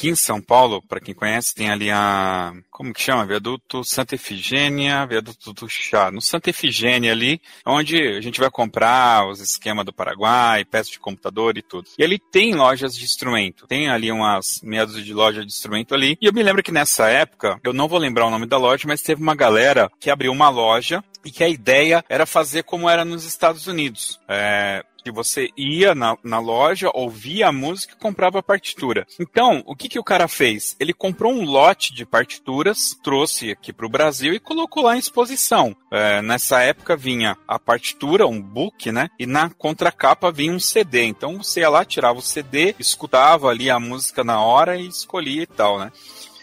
[0.06, 2.54] Aqui em São Paulo, para quem conhece, tem ali a.
[2.70, 3.26] Como que chama?
[3.26, 6.12] Viaduto Santa Efigênia, Viaduto do Chá.
[6.12, 11.00] No Santa Efigênia ali, onde a gente vai comprar os esquemas do Paraguai, peças de
[11.00, 11.90] computador e tudo.
[11.98, 13.66] E ali tem lojas de instrumento.
[13.66, 16.16] Tem ali umas meados de loja de instrumento ali.
[16.22, 18.84] E eu me lembro que nessa época, eu não vou lembrar o nome da loja,
[18.86, 22.88] mas teve uma galera que abriu uma loja e que a ideia era fazer como
[22.88, 24.20] era nos Estados Unidos.
[24.30, 29.06] É, que você ia na, na loja, ouvia a música e comprava a partitura.
[29.20, 30.76] Então, o que, que o cara fez?
[30.80, 35.00] Ele comprou um lote de partituras, trouxe aqui para o Brasil e colocou lá em
[35.00, 35.76] exposição.
[35.92, 39.10] É, nessa época vinha a partitura, um book, né?
[39.20, 41.04] E na contracapa vinha um CD.
[41.04, 45.44] Então você ia lá, tirava o CD, escutava ali a música na hora e escolhia
[45.44, 45.92] e tal, né?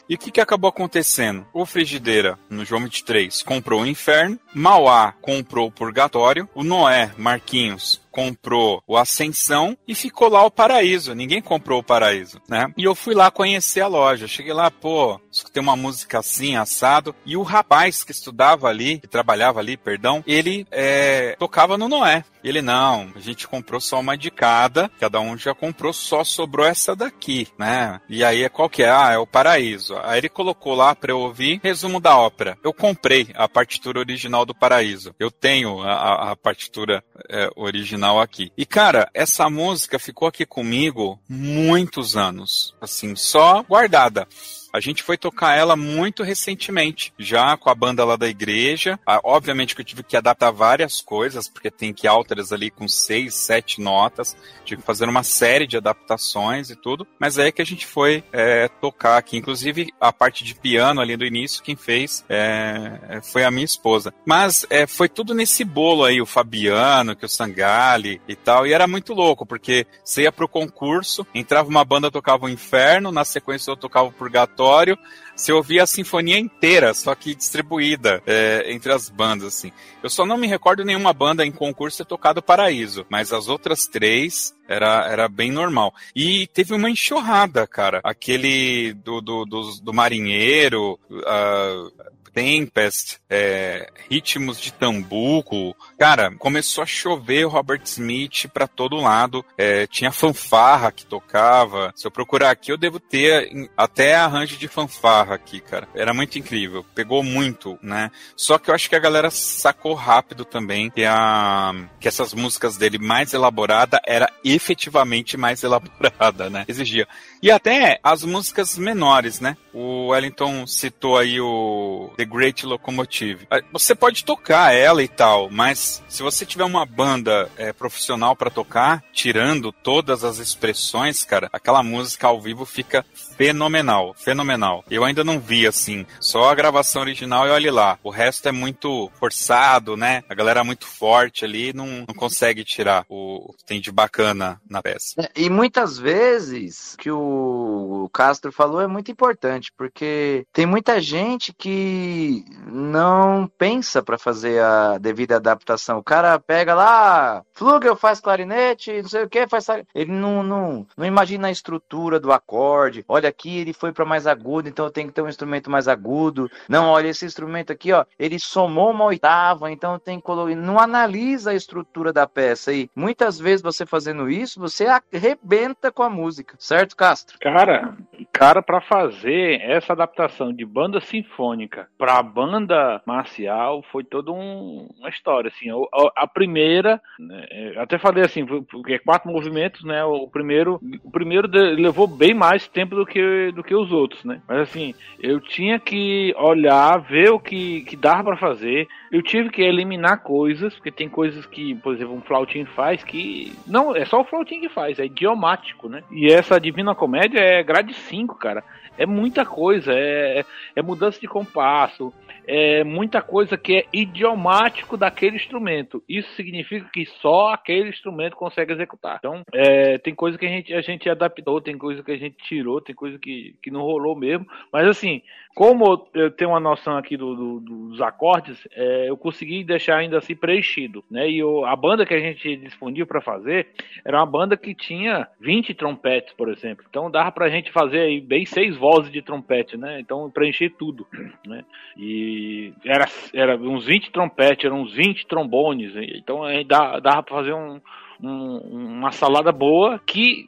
[0.09, 1.47] E o que, que acabou acontecendo?
[1.53, 8.01] O Frigideira, no João 23, comprou o Inferno, Mauá comprou o Purgatório, o Noé, Marquinhos,
[8.11, 11.15] comprou o Ascensão e ficou lá o Paraíso.
[11.15, 12.73] Ninguém comprou o Paraíso, né?
[12.77, 14.29] E eu fui lá conhecer a loja.
[14.29, 17.15] Cheguei lá, pô, escutei uma música assim, assado.
[17.25, 22.25] E o rapaz que estudava ali, que trabalhava ali, perdão, ele é, tocava no Noé.
[22.45, 26.67] Ele, não, a gente comprou só uma de cada, cada um já comprou, só sobrou
[26.67, 28.01] essa daqui, né?
[28.09, 28.91] E aí, qual que é?
[28.91, 29.97] Ah, é o Paraíso.
[30.03, 32.59] Aí ele colocou lá pra eu ouvir, resumo da ópera.
[32.63, 35.15] Eu comprei a partitura original do Paraíso.
[35.21, 38.53] Eu tenho a, a partitura é, original aqui.
[38.57, 44.27] E cara, essa música ficou aqui comigo muitos anos, assim, só guardada.
[44.73, 48.99] A gente foi tocar ela muito recentemente, já com a banda lá da igreja.
[49.07, 52.89] Ah, obviamente que eu tive que adaptar várias coisas, porque tem que altas ali com
[52.89, 54.35] seis, sete notas.
[54.65, 57.07] Tive que fazer uma série de adaptações e tudo.
[57.19, 59.37] Mas é que a gente foi é, tocar aqui.
[59.37, 63.67] Inclusive, a parte de piano ali do início, quem fez é, é foi a minha
[63.67, 64.15] esposa.
[64.25, 68.67] Mas é, foi tudo nesse bolo aí, o Fabiano, que o Sangali e tal.
[68.67, 73.13] E era muito louco, porque você ia pro concurso, entrava uma banda, tocava o Inferno,
[73.13, 74.99] na sequência eu tocava o Purgatório aleatório,
[75.35, 79.73] você ouvia a sinfonia inteira, só que distribuída é, entre as bandas, assim.
[80.03, 83.87] Eu só não me recordo nenhuma banda em concurso ter tocado Paraíso, mas as outras
[83.87, 85.95] três era, era bem normal.
[86.15, 88.01] E teve uma enxurrada, cara.
[88.05, 95.77] Aquele do, do, do, do marinheiro, uh, Tempest, é, ritmos de tambuco.
[95.99, 99.45] Cara, começou a chover o Robert Smith para todo lado.
[99.57, 101.93] É, tinha fanfarra que tocava.
[101.95, 105.89] Se eu procurar aqui, eu devo ter até arranjo de fanfarra aqui, cara.
[105.95, 106.85] Era muito incrível.
[106.95, 108.11] Pegou muito, né?
[108.37, 112.77] Só que eu acho que a galera sacou rápido também que, a, que essas músicas
[112.77, 116.65] dele mais elaborada era efetivamente mais elaborada, né?
[116.69, 117.07] Exigia.
[117.43, 119.57] E até as músicas menores, né?
[119.73, 123.47] O Wellington citou aí o The Great Locomotive.
[123.51, 128.37] Ah, você pode tocar ela e tal, mas se você tiver uma banda é, profissional
[128.37, 133.05] para tocar, tirando todas as expressões, cara, aquela música ao vivo fica
[133.43, 134.85] fenomenal, fenomenal.
[134.89, 137.99] Eu ainda não vi assim, só a gravação original e olhe lá.
[138.05, 140.23] O resto é muito forçado, né?
[140.29, 144.61] A galera é muito forte ali, não, não consegue tirar o que tem de bacana
[144.71, 145.21] na peça.
[145.21, 151.53] É, e muitas vezes que o Castro falou é muito importante, porque tem muita gente
[151.53, 155.99] que não pensa para fazer a devida adaptação.
[155.99, 159.67] O cara pega lá, Flugel faz clarinete, não sei o que, faz.
[159.93, 163.05] Ele não, não, não imagina a estrutura do acorde.
[163.09, 165.89] Olha, aqui ele foi para mais agudo, então eu tenho que ter um instrumento mais
[165.89, 166.51] agudo.
[166.69, 170.55] Não, olha, esse instrumento aqui, ó, ele somou uma oitava, então tem que colocar.
[170.55, 172.73] Não analisa a estrutura da peça.
[172.73, 177.39] E muitas vezes você fazendo isso, você arrebenta com a música, certo, Castro?
[177.41, 177.97] Cara,
[178.33, 185.09] cara, para fazer essa adaptação de banda sinfônica para banda marcial foi toda um, uma
[185.09, 185.49] história.
[185.49, 190.05] Assim, a, a primeira, né, até falei assim, porque quatro movimentos, né?
[190.05, 193.22] O primeiro, o primeiro levou bem mais tempo do que
[193.55, 194.41] do que os outros, né?
[194.49, 198.89] Mas assim, eu tinha que olhar, ver o que, que dava para fazer.
[199.13, 203.53] Eu tive que eliminar coisas, porque tem coisas que, por exemplo, um flautim faz que.
[203.67, 206.03] Não, é só o flautim que faz, é idiomático, né?
[206.11, 208.65] E essa Divina Comédia é grade 5, cara.
[208.97, 210.45] É muita coisa, é,
[210.75, 212.13] é mudança de compasso,
[212.47, 216.03] é muita coisa que é idiomático daquele instrumento.
[216.09, 219.17] Isso significa que só aquele instrumento consegue executar.
[219.19, 222.37] Então, é, tem coisa que a gente, a gente adaptou, tem coisa que a gente
[222.45, 224.47] tirou, tem coisa que, que não rolou mesmo.
[224.73, 225.23] Mas assim,
[225.55, 230.19] como eu tenho uma noção aqui do, do, dos acordes, é, eu consegui deixar ainda
[230.19, 231.29] assim preenchido, né?
[231.29, 233.69] E eu, a banda que a gente disponível para fazer
[234.05, 236.85] era uma banda que tinha 20 trompetes, por exemplo.
[236.89, 240.01] Então dava pra gente fazer aí bem seis vozes de trompete, né?
[240.01, 241.07] Então preencher tudo,
[241.47, 241.65] né?
[241.97, 247.53] E era, era uns 20 trompetes, eram uns 20 trombones, então aí dava, pra fazer
[247.53, 247.81] um,
[248.23, 250.47] um, uma salada boa que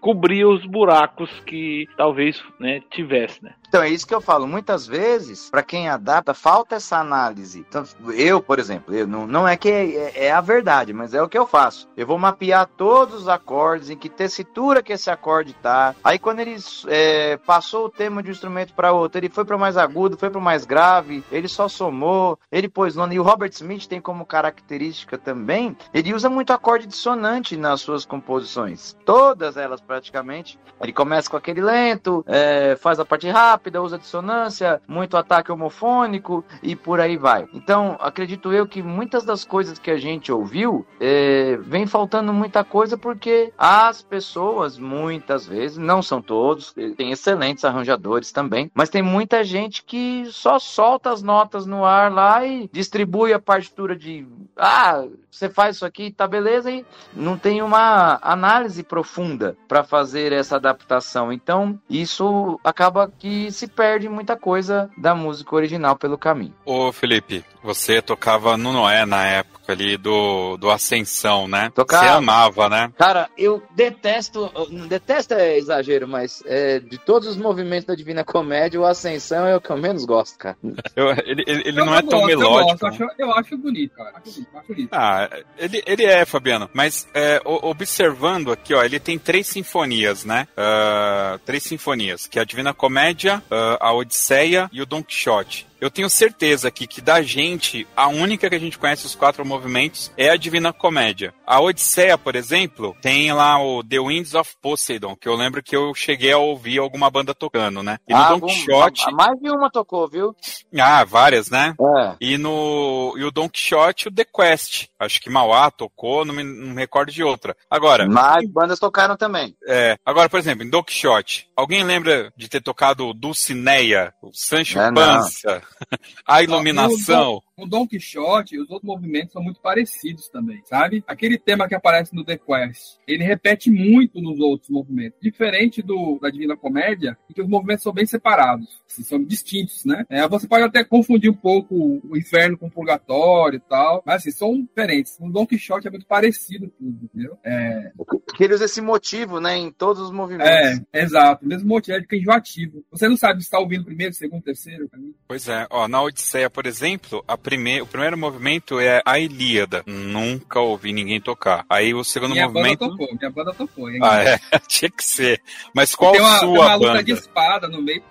[0.00, 3.54] cobria os buracos que talvez né, tivesse, né?
[3.72, 4.46] Então é isso que eu falo.
[4.46, 7.60] Muitas vezes, para quem adapta, falta essa análise.
[7.66, 7.82] Então,
[8.14, 11.28] eu, por exemplo, eu não, não é que é, é, a verdade, mas é o
[11.28, 11.88] que eu faço.
[11.96, 15.94] Eu vou mapear todos os acordes, em que tessitura que esse acorde tá.
[16.04, 16.54] Aí quando ele
[16.86, 20.28] é, passou o tema de um instrumento para outro, ele foi para mais agudo, foi
[20.28, 23.14] para mais grave, ele só somou, ele pôs nono.
[23.14, 28.04] E o Robert Smith tem como característica também, ele usa muito acorde dissonante nas suas
[28.04, 28.94] composições.
[29.06, 30.60] Todas elas praticamente.
[30.78, 35.52] Ele começa com aquele lento, é, faz a parte rápida rápida, usa dissonância, muito ataque
[35.52, 37.46] homofônico e por aí vai.
[37.54, 42.64] Então, acredito eu que muitas das coisas que a gente ouviu é, vem faltando muita
[42.64, 49.02] coisa porque as pessoas, muitas vezes, não são todos, tem excelentes arranjadores também, mas tem
[49.02, 54.26] muita gente que só solta as notas no ar lá e distribui a partitura de
[54.56, 60.32] ah, você faz isso aqui, tá beleza, e não tem uma análise profunda para fazer
[60.32, 61.32] essa adaptação.
[61.32, 66.54] Então, isso acaba que se perde muita coisa da música original pelo caminho.
[66.64, 71.70] Ô Felipe, você tocava no Noé na época ali do, do Ascensão, né?
[71.74, 72.04] Tocava.
[72.04, 72.92] Você amava, né?
[72.98, 74.50] Cara, eu detesto,
[74.88, 79.56] detesto é exagero, mas é, de todos os movimentos da Divina Comédia, o Ascensão é
[79.56, 80.56] o que eu menos gosto, cara.
[80.94, 82.84] Eu, ele ele, ele não é tão gosto, melódico.
[82.84, 84.12] Eu, acho, eu acho bonito, cara.
[84.14, 84.88] Acho bonito, acho bonito.
[84.92, 90.46] Ah, ele, ele é, Fabiano, mas é, observando aqui, ó, ele tem três sinfonias, né?
[90.52, 95.66] Uh, três sinfonias, que é a Divina Comédia, uh, a Odisseia e o Don Quixote.
[95.82, 99.44] Eu tenho certeza aqui que da gente, a única que a gente conhece os quatro
[99.44, 101.34] movimentos é a Divina Comédia.
[101.44, 105.74] A Odisseia, por exemplo, tem lá o The Winds of Poseidon, que eu lembro que
[105.74, 107.98] eu cheguei a ouvir alguma banda tocando, né?
[108.06, 109.12] E no ah, Don Quixote.
[109.12, 110.36] Mais de uma tocou, viu?
[110.78, 111.74] Ah, várias, né?
[111.98, 112.14] É.
[112.20, 114.86] E no e o Don Quixote, o The Quest.
[115.00, 117.56] Acho que Mauá tocou, não me, não me recordo de outra.
[117.68, 118.08] Agora.
[118.08, 119.56] Mais bandas tocaram também.
[119.66, 119.98] É.
[120.06, 124.92] Agora, por exemplo, em Don Quixote, alguém lembra de ter tocado Dulcineia, o Sancho é,
[124.92, 125.60] Panza?
[126.26, 127.42] a iluminação.
[127.56, 131.04] O Don Quixote e os outros movimentos são muito parecidos também, sabe?
[131.06, 135.18] Aquele tema que aparece no The Quest, ele repete muito nos outros movimentos.
[135.20, 139.84] Diferente do da Divina Comédia, em que os movimentos são bem separados, assim, são distintos,
[139.84, 140.04] né?
[140.08, 144.22] É, você pode até confundir um pouco o inferno com o purgatório e tal, mas
[144.22, 145.18] assim, são diferentes.
[145.20, 147.38] O Don Quixote é muito parecido tudo, entendeu?
[147.44, 147.92] É...
[147.96, 150.50] Porque ele usa esse motivo, né, em todos os movimentos.
[150.50, 151.44] É, exato.
[151.44, 152.84] O mesmo motivo, é enjoativo.
[152.90, 154.88] Você não sabe se está ouvindo primeiro, segundo, terceiro.
[155.28, 155.66] Pois é.
[155.70, 159.82] Ó, na Odisseia, por exemplo, a primeir, o primeiro movimento é a Ilíada.
[159.86, 161.64] Nunca ouvi ninguém tocar.
[161.68, 162.80] Aí o segundo minha movimento.
[162.80, 163.90] Banda tocou, minha banda tocou.
[163.90, 163.98] Hein?
[164.02, 164.38] Ah, é.
[164.68, 165.42] Tinha que ser.
[165.74, 166.92] Mas qual tem uma, sua tem uma banda?
[166.92, 168.02] luta de espada no meio.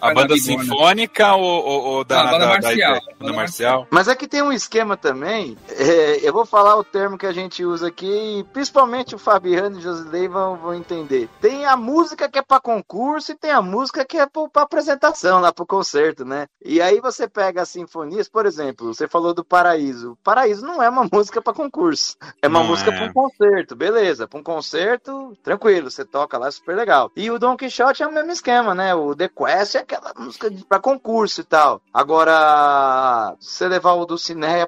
[0.00, 2.94] A banda sinfônica ou, ou, ou da, Não, a banda da, marcial.
[2.94, 3.86] Da, da, banda marcial?
[3.90, 5.56] Mas aqui tem um esquema também.
[5.68, 9.76] É, eu vou falar o termo que a gente usa aqui, e principalmente o Fabiano
[9.76, 11.28] e o Josilei vão, vão entender.
[11.40, 15.40] Tem a música que é para concurso e tem a música que é para apresentação,
[15.40, 16.46] lá pro concerto, né?
[16.64, 20.16] E aí você pega as sinfonias, por exemplo, você falou do Paraíso.
[20.22, 22.16] Paraíso não é uma música para concurso.
[22.40, 22.96] É uma Não música é.
[22.96, 24.26] para um concerto, beleza.
[24.26, 27.10] Para um concerto, tranquilo, você toca lá, super legal.
[27.16, 28.94] E o Don Quixote é o mesmo esquema, né?
[28.94, 31.80] O The Quest é aquela música para concurso e tal.
[31.92, 34.16] Agora, se você levar o do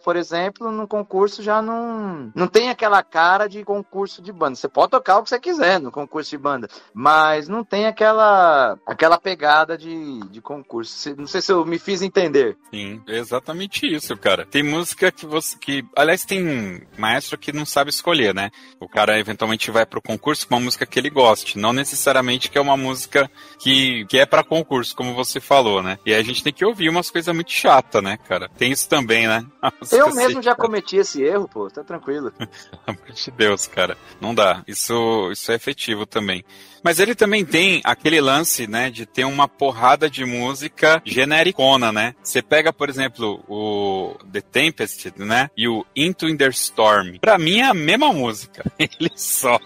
[0.03, 4.57] por exemplo, no concurso já não, não tem aquela cara de concurso de banda.
[4.57, 8.79] Você pode tocar o que você quiser no concurso de banda, mas não tem aquela
[8.87, 11.15] aquela pegada de, de concurso.
[11.17, 12.57] Não sei se eu me fiz entender.
[12.71, 14.45] Sim, é exatamente isso, cara.
[14.45, 15.57] Tem música que você.
[15.59, 18.51] que Aliás, tem maestro que não sabe escolher, né?
[18.81, 21.59] O cara eventualmente vai pro concurso com uma música que ele goste.
[21.59, 25.99] Não necessariamente que é uma música que, que é pra concurso, como você falou, né?
[26.05, 28.49] E aí a gente tem que ouvir umas coisas muito chatas, né, cara?
[28.57, 29.45] Tem isso também, né?
[29.63, 32.31] A música Eu mesmo já cometi esse erro, pô, tá tranquilo.
[32.37, 32.49] Pelo
[32.87, 33.97] amor de Deus, cara.
[34.21, 34.63] Não dá.
[34.67, 36.45] Isso, isso é efetivo também.
[36.83, 42.15] Mas ele também tem aquele lance, né, de ter uma porrada de música genericona, né?
[42.23, 47.17] Você pega, por exemplo, o The Tempest, né, e o Into in the Storm.
[47.23, 48.71] Pra mim é a mesma música.
[48.79, 49.59] Ele só,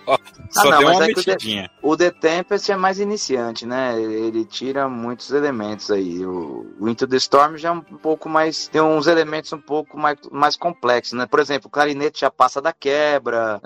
[0.50, 1.70] só não, deu uma é que o The- mexidinha.
[1.82, 4.00] O The Tempest é mais iniciante, né?
[4.00, 6.24] Ele tira muitos elementos aí.
[6.26, 8.68] O, o Into the Storm já é um pouco mais.
[8.68, 11.26] Tem uns elementos um pouco mais, mais complexos, né?
[11.26, 13.60] Por exemplo, o clarinete já passa da quebra.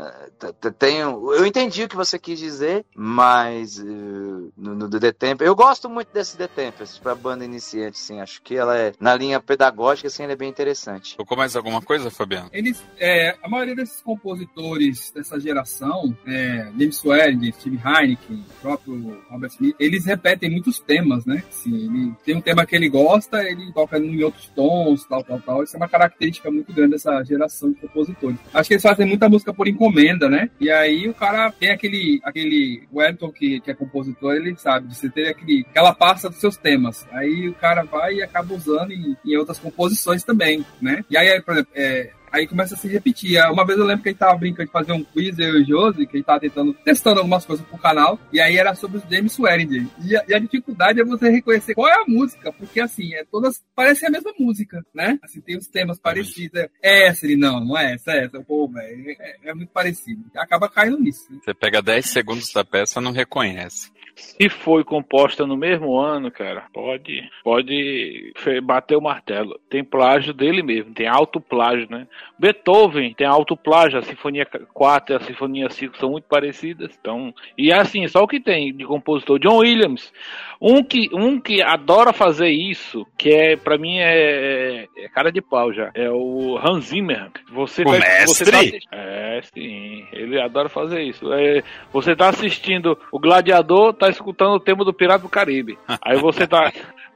[0.61, 5.47] t- Tem, eu entendi o que você quis dizer, mas eh, no, no The Tempest.
[5.47, 8.21] Eu gosto muito desse The Tempest pra banda iniciante, assim.
[8.21, 11.17] Acho que ela é, na linha pedagógica, assim, ela é bem interessante.
[11.17, 12.49] Tocou mais alguma coisa, Fabiano?
[12.53, 19.23] Eles, é, a maioria desses compositores dessa geração, é, James Wade, Steve Heineken, o próprio
[19.31, 21.43] Robert Smith, eles repetem muitos temas, né?
[21.49, 25.41] Assim, ele tem um tema que ele gosta, ele toca em outros tons, tal, tal,
[25.41, 25.63] tal.
[25.63, 28.39] Isso é uma característica muito grande dessa geração de compositores.
[28.53, 30.51] Acho que eles fazem muita música por encomenda, né?
[30.61, 34.97] E aí o cara tem aquele, aquele Wellington que, que é compositor, ele sabe, de
[34.97, 37.07] você ter aquele, aquela pasta dos seus temas.
[37.13, 41.05] Aí o cara vai e acaba usando em, em outras composições também, né?
[41.11, 43.39] E aí, por exemplo, é, Aí começa a se repetir.
[43.51, 45.63] Uma vez eu lembro que a gente tava brincando de fazer um quiz, eu e
[45.63, 48.75] o Josi, que a gente tava tentando, testando algumas coisas pro canal, e aí era
[48.75, 49.89] sobre os James Swearingen.
[50.03, 53.25] E a, e a dificuldade é você reconhecer qual é a música, porque assim, é
[53.31, 55.19] todas parecem a mesma música, né?
[55.23, 56.63] Assim, tem os temas parecidos.
[56.83, 58.41] É essa, ele não, não é essa, é essa.
[58.41, 60.25] Pô, velho, é, é muito parecido.
[60.37, 61.31] Acaba caindo nisso.
[61.31, 61.39] né?
[61.45, 63.91] Você pega 10 segundos da peça não reconhece.
[64.15, 68.33] Se foi composta no mesmo ano, cara, pode, pode
[68.63, 69.59] bater o martelo.
[69.71, 72.07] Tem plágio dele mesmo, tem alto plágio, né?
[72.39, 76.97] Beethoven tem alto plágio, a Sinfonia 4 e a Sinfonia 5 são muito parecidas.
[77.01, 80.13] Então, e assim, só o que tem de compositor John Williams,
[80.61, 85.41] um que um que adora fazer isso, que é para mim é, é cara de
[85.41, 87.31] pau já, é o Hans Zimmer.
[87.51, 88.27] Você O mestre?
[88.27, 91.33] você tá é, sim, ele adora fazer isso.
[91.33, 95.79] É, você tá assistindo o Gladiador, tá escutando o tema do Pirata do Caribe.
[96.03, 96.73] Aí você tá.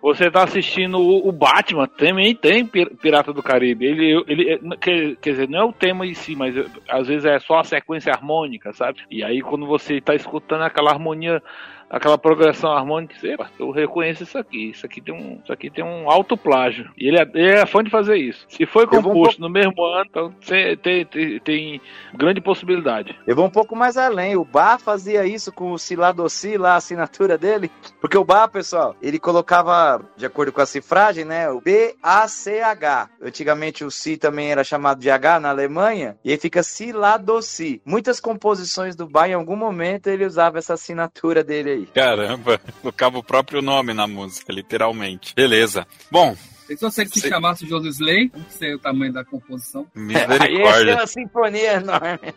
[0.07, 3.87] Você tá assistindo o, o Batman, também tem Pir- Pirata do Caribe.
[3.87, 6.55] Ele, ele quer, quer dizer, não é o tema em si, mas
[6.89, 9.01] às vezes é só a sequência harmônica, sabe?
[9.11, 11.43] E aí quando você tá escutando aquela harmonia,
[11.91, 14.71] aquela progressão harmônica, você, "Epa, eu reconheço isso aqui.
[14.71, 16.91] Isso aqui tem um, isso aqui tem um alto plágio.
[16.99, 18.45] E ele é, ele é fã de fazer isso.
[18.49, 21.81] Se foi vou um composto no mesmo ano, então tem, tem, tem
[22.15, 23.17] grande possibilidade.
[23.27, 24.37] Eu vou um pouco mais além.
[24.37, 27.71] O Bar fazia isso com o Siladossi lá, a assinatura dele.
[28.01, 31.49] Porque o Bar, pessoal, ele colocava, de acordo com a cifragem, né?
[31.51, 33.11] O B-A-C-H.
[33.23, 36.17] Antigamente o Si também era chamado de H na Alemanha.
[36.25, 37.81] E aí fica Siladossi.
[37.85, 41.87] Muitas composições do Bar, em algum momento, ele usava essa assinatura dele aí.
[41.87, 45.35] Caramba, colocava o próprio nome na música, literalmente.
[45.35, 45.87] Beleza.
[46.11, 46.37] Bom,
[46.67, 47.29] Pensou se ele se Sim.
[47.29, 48.31] chamasse Josi Slay?
[48.35, 49.87] Não sei o tamanho da composição.
[49.95, 50.95] Aí ia ser misericórdia.
[50.95, 52.35] uma sinfonia enorme.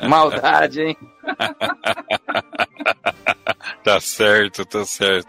[0.08, 0.96] Maldade, hein?
[3.82, 5.26] Tá certo, tá certo.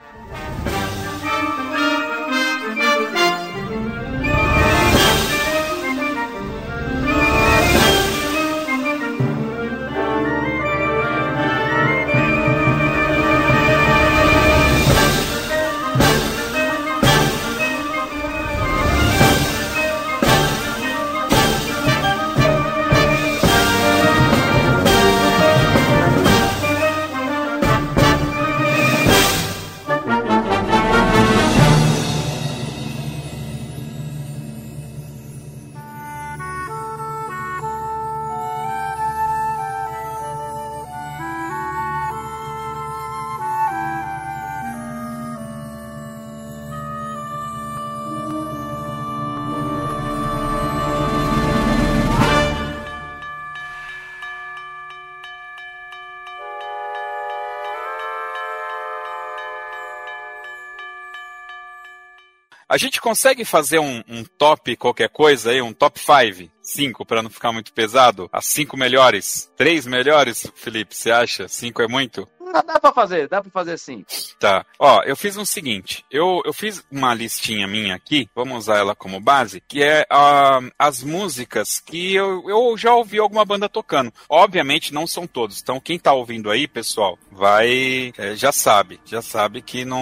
[62.72, 66.49] A gente consegue fazer um, um top qualquer coisa aí, um top 5?
[66.62, 68.30] Cinco, para não ficar muito pesado?
[68.32, 69.51] As cinco melhores?
[69.55, 71.47] Três melhores, Felipe, você acha?
[71.47, 72.28] Cinco é muito?
[72.51, 74.05] Dá, dá pra fazer, dá pra fazer sim.
[74.39, 74.66] Tá.
[74.78, 76.03] Ó, eu fiz o um seguinte.
[76.12, 80.72] Eu, eu fiz uma listinha minha aqui, vamos usar ela como base, que é uh,
[80.78, 84.12] as músicas que eu, eu já ouvi alguma banda tocando.
[84.30, 85.62] Obviamente não são todos.
[85.62, 88.12] Então quem tá ouvindo aí, pessoal, vai.
[88.18, 88.99] É, já sabe.
[89.05, 90.01] Já sabe que não.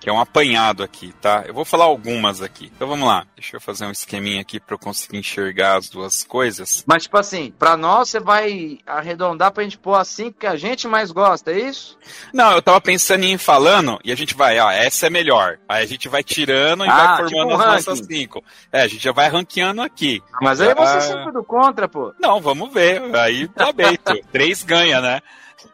[0.00, 1.44] que é um apanhado aqui, tá?
[1.46, 2.70] Eu vou falar algumas aqui.
[2.74, 3.26] Então vamos lá.
[3.36, 6.84] Deixa eu fazer um esqueminha aqui pra eu conseguir enxergar as duas coisas.
[6.86, 10.86] Mas, tipo assim, pra nós você vai arredondar pra gente pôr assim que a gente
[10.86, 11.96] mais gosta, é isso?
[12.32, 15.58] Não, eu tava pensando em ir falando e a gente vai, ó, essa é melhor.
[15.68, 18.44] Aí a gente vai tirando e Ah, vai tipo formando um as nossas cinco.
[18.72, 20.22] É, a gente já vai ranqueando aqui.
[20.42, 22.12] Mas aí Já- você sempre do contra, pô.
[22.20, 23.02] Não, vamos ver.
[23.16, 23.96] Aí tá bem.
[23.96, 24.12] tu.
[24.32, 25.20] Três ganha, né?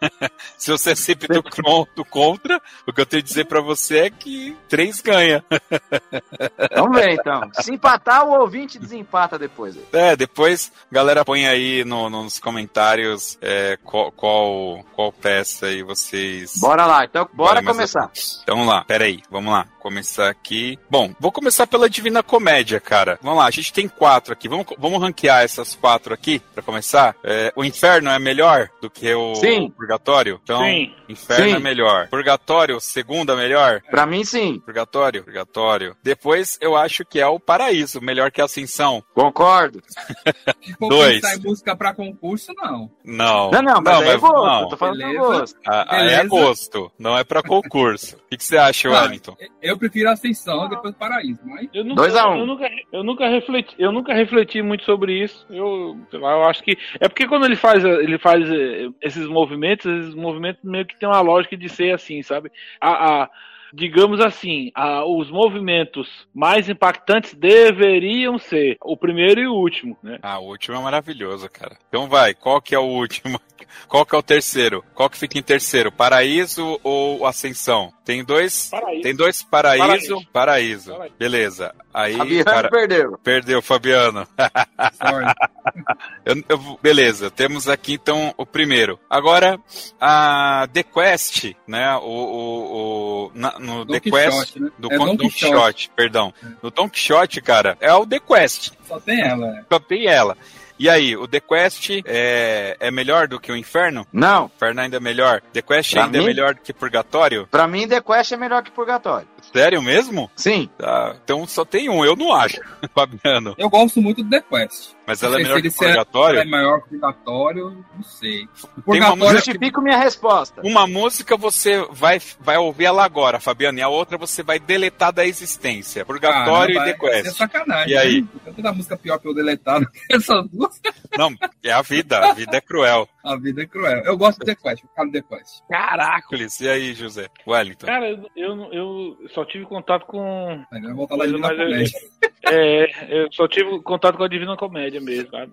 [0.57, 3.61] Se você é sempre do, cron- do contra, o que eu tenho a dizer pra
[3.61, 5.45] você é que três ganha.
[6.75, 7.51] Vamos ver então.
[7.55, 9.77] Se empatar, o ouvinte desempata depois.
[9.93, 16.53] É, depois, galera, põe aí no- nos comentários é, qual, qual, qual peça aí vocês.
[16.59, 18.11] Bora lá, então bora começar.
[18.43, 19.67] Então vamos lá, peraí, vamos lá.
[19.81, 20.79] Começar aqui.
[20.91, 23.19] Bom, vou começar pela Divina Comédia, cara.
[23.23, 24.47] Vamos lá, a gente tem quatro aqui.
[24.47, 27.17] Vamos, vamos ranquear essas quatro aqui, pra começar.
[27.25, 29.73] É, o Inferno é melhor do que o Sim.
[29.81, 30.39] Purgatório?
[30.43, 30.93] Então, Sim.
[31.09, 31.55] Inferno Sim.
[31.55, 32.09] é melhor.
[32.09, 33.81] Purgatório, segunda melhor?
[33.91, 34.61] Pra mim, sim.
[34.61, 35.97] Purgatório, Purgatório.
[36.03, 39.03] Depois eu acho que é o Paraíso, melhor que a Ascensão.
[39.15, 39.81] Concordo.
[40.61, 41.21] Se Dois.
[41.21, 42.91] pensar em música pra concurso, não.
[43.05, 43.51] Não.
[43.51, 44.35] Não, não, mas, é mas- gosto.
[44.47, 44.61] não.
[44.63, 45.19] Eu tô falando do Beleza.
[45.19, 45.59] gosto.
[45.67, 48.17] Ah, Aí é gosto, não é pra concurso.
[48.17, 49.37] O que, que você acha, Ah, Wellington?
[49.63, 52.39] Eu prefiro a Ascensão e depois o Paraíso, mas Eu nunca, Dois a um.
[52.41, 55.47] eu, nunca, eu nunca refleti, eu nunca refleti muito sobre isso.
[55.51, 60.15] Eu, eu acho que é porque quando ele faz, ele faz eh, esses movimentos, esses
[60.15, 62.51] movimentos meio que tem uma lógica de ser assim, sabe?
[62.81, 63.31] A, a-
[63.73, 70.19] digamos assim, a- os movimentos mais impactantes deveriam ser o primeiro e o último, né?
[70.23, 71.77] Ah, o último é maravilhoso, cara.
[71.89, 73.41] Então vai, qual que é o último?
[73.87, 74.85] Qual que é o terceiro?
[74.95, 75.93] Qual que fica em terceiro?
[75.93, 77.93] Paraíso ou Ascensão?
[78.11, 79.03] Tem dois, Paraíso.
[79.03, 80.93] tem dois paraíso, paraíso.
[80.93, 81.15] Paraíso.
[81.17, 81.73] Beleza.
[81.95, 83.19] Aí, Fabiano cara, perdeu.
[83.23, 84.27] perdeu, Fabiano.
[86.25, 88.99] Eu- eu beleza, temos aqui então o primeiro.
[89.09, 89.59] Agora,
[90.01, 91.95] a The Quest, né?
[91.97, 94.71] O, o, o- na- no Don The Quest Quixote, né?
[94.79, 95.45] do É Don Don Quixote.
[95.53, 96.35] Quixote, perdão.
[96.63, 98.73] No Don Quixote, cara, é o The Quest.
[98.89, 99.47] Só tem ela.
[99.59, 99.65] é.
[99.73, 100.37] Só tem ela.
[100.83, 104.07] E aí, o The Quest é, é melhor do que o Inferno?
[104.11, 105.43] Não, O Inferno ainda é melhor?
[105.53, 107.47] The Quest Pra ainda é mim- melhor do que Purgatório?
[107.51, 109.29] pra mim The Quest é melhor que Purgatório.
[109.53, 110.31] Sério mesmo?
[110.37, 110.69] Sim.
[110.79, 112.61] Tá, então só tem um, eu não acho,
[112.95, 113.55] Fabiano.
[113.59, 114.93] Eu gosto muito do The Quest.
[115.07, 116.39] Mas ela é sei melhor que ele se é- Purgatório?
[116.41, 118.45] É maior que o Purgatório, não sei.
[118.45, 120.61] O Tem uma Purgatório Justifico minha resposta.
[120.63, 125.13] Uma música você vai, vai ouvir ela agora, Fabiano, e a outra você vai deletar
[125.13, 126.05] da existência.
[126.05, 127.37] Purgatório Caramba, e The é- É Quest.
[127.37, 127.93] sacanagem.
[127.93, 128.21] E aí?
[128.23, 128.29] né?
[128.45, 130.81] Tem tanta música pior que eu deletado que essas duas.
[131.19, 131.35] Não,
[131.65, 133.09] é a vida, a vida é cruel.
[133.25, 134.03] A vida é cruel.
[134.05, 135.61] Eu gosto do The Quest, vou ficar no The Quest.
[135.69, 137.29] Caracoles, e aí, José?
[137.47, 137.87] Wellington.
[137.87, 140.65] Cara, eu, eu, eu só tive contato com.
[140.73, 141.99] Aí vai voltar lá de na eu- comédia.
[142.53, 145.47] É, eu só tive contato com a Divina Comédia mesmo, Cara,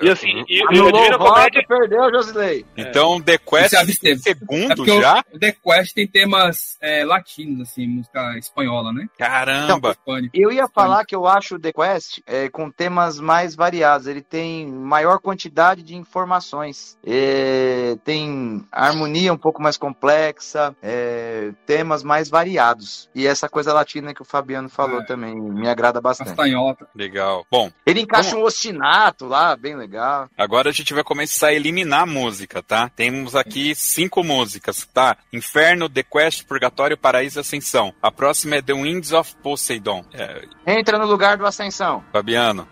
[0.00, 1.64] eu- e assim, e, e a Anulou Divina Comédia.
[1.68, 2.64] perdeu, Josilei.
[2.76, 3.74] Então, The Quest.
[4.04, 5.22] É segundo porque o- já?
[5.32, 9.06] o The Quest tem temas é, latinos, assim, música espanhola, né?
[9.18, 9.90] Caramba!
[9.90, 10.34] Hispânico.
[10.36, 14.06] Eu ia falar que eu acho o The Quest é, com temas mais variados.
[14.06, 16.93] Ele tem maior quantidade de informações.
[17.06, 23.08] É, tem harmonia um pouco mais complexa, é, temas mais variados.
[23.14, 25.04] E essa coisa latina que o Fabiano falou É.
[25.04, 26.28] também me agrada bastante.
[26.28, 26.88] Castanhota.
[26.94, 27.46] Legal.
[27.50, 30.28] Bom, Ele encaixa um ostinato lá, bem legal.
[30.36, 32.90] agora a gente vai começar a eliminar a música, tá?
[32.94, 35.16] Temos aqui cinco músicas, tá?
[35.32, 37.92] Inferno, The Quest, Purgatório, Paraíso e Ascensão.
[38.02, 40.04] A próxima é The Winds of Poseidon.
[40.12, 42.02] É, Entra no lugar do Ascensão.
[42.12, 42.66] Fabiano,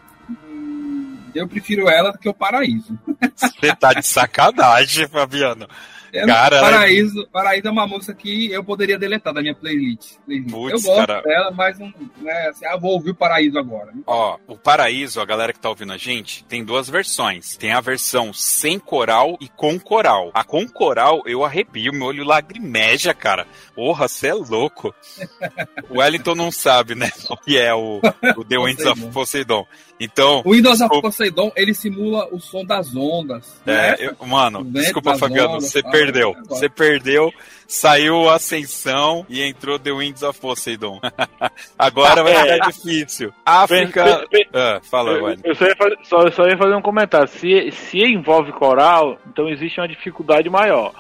[1.35, 2.99] Eu prefiro ela do que o Paraíso.
[3.37, 5.67] você tá de sacanagem, Fabiano.
[6.15, 10.17] É, Cara, é- Paraíso, Paraíso é uma música que eu poderia deletar da minha playlist.
[10.27, 10.51] playlist.
[10.51, 11.23] Putz, eu gosto cara.
[11.23, 13.87] dela, mas não, né, assim, ah, vou ouvir o Paraíso agora.
[13.93, 14.03] né?
[14.07, 17.57] Ó, o Paraíso, a galera que tá ouvindo a gente, tem duas versões.
[17.57, 20.31] Tem a versão sem coral e com coral.
[20.35, 23.47] A com coral, eu arrepio, meu olho lagrimeja, cara.
[23.75, 24.95] Porra, você é louco.
[25.89, 28.01] O Wellington não sabe, né, o que é o,
[28.37, 29.67] o The Winds of Poseidon.
[30.05, 31.09] Então, O Windows of Desculpa.
[31.09, 33.61] Poseidon, ele simula o som das ondas.
[33.65, 33.97] é, né?
[34.21, 36.31] eu- mano, vento desculpa, Fabiano, ondas, você ah, perdeu.
[36.31, 36.45] agora.
[36.49, 37.33] Você perdeu,
[37.69, 41.01] saiu a Ascensão e entrou The Winds of Poseidon.
[41.79, 42.53] Agora vai É.
[42.55, 43.33] ficar difícil.
[43.47, 44.27] África...
[44.53, 47.29] Ah, fala, Eu, eu só, ia fazer, só, só ia fazer um comentário.
[47.29, 50.93] Se, se envolve coral, então existe uma dificuldade maior.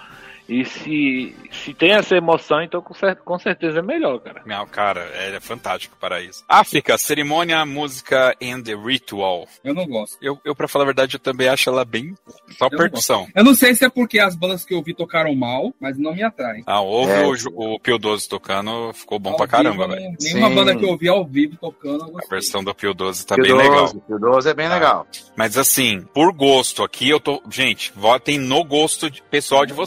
[0.53, 4.42] E se, se tem essa emoção, então com, cer com certeza é melhor, cara.
[4.44, 6.44] Não, cara, é, é fantástico para isso.
[6.48, 9.46] África, cerimônia, música and the ritual.
[9.64, 10.18] Eu não gosto.
[10.20, 12.14] Eu, eu para falar a verdade, eu também acho ela bem
[12.59, 13.26] só Eu percussão.
[13.34, 16.14] Eu não sei se é porque as bandas que eu vi tocaram mal, mas não
[16.14, 16.62] me atraem.
[16.66, 17.24] Ah, ouve É.
[17.26, 20.14] o, o Pio 12 tocando, ficou bom Ao pra caramba, velho.
[20.20, 20.55] Nenhuma Sim.
[20.55, 23.53] banda que eu vi ao vivo tocando, A versão do Pio 12 tá Pio bem
[23.55, 23.88] 12, legal.
[24.07, 24.74] Pio 12 é bem Tá.
[24.74, 25.07] legal.
[25.34, 27.42] Mas assim, por gosto aqui, eu tô.
[27.50, 29.86] Gente, votem no gosto de- pessoal de Meu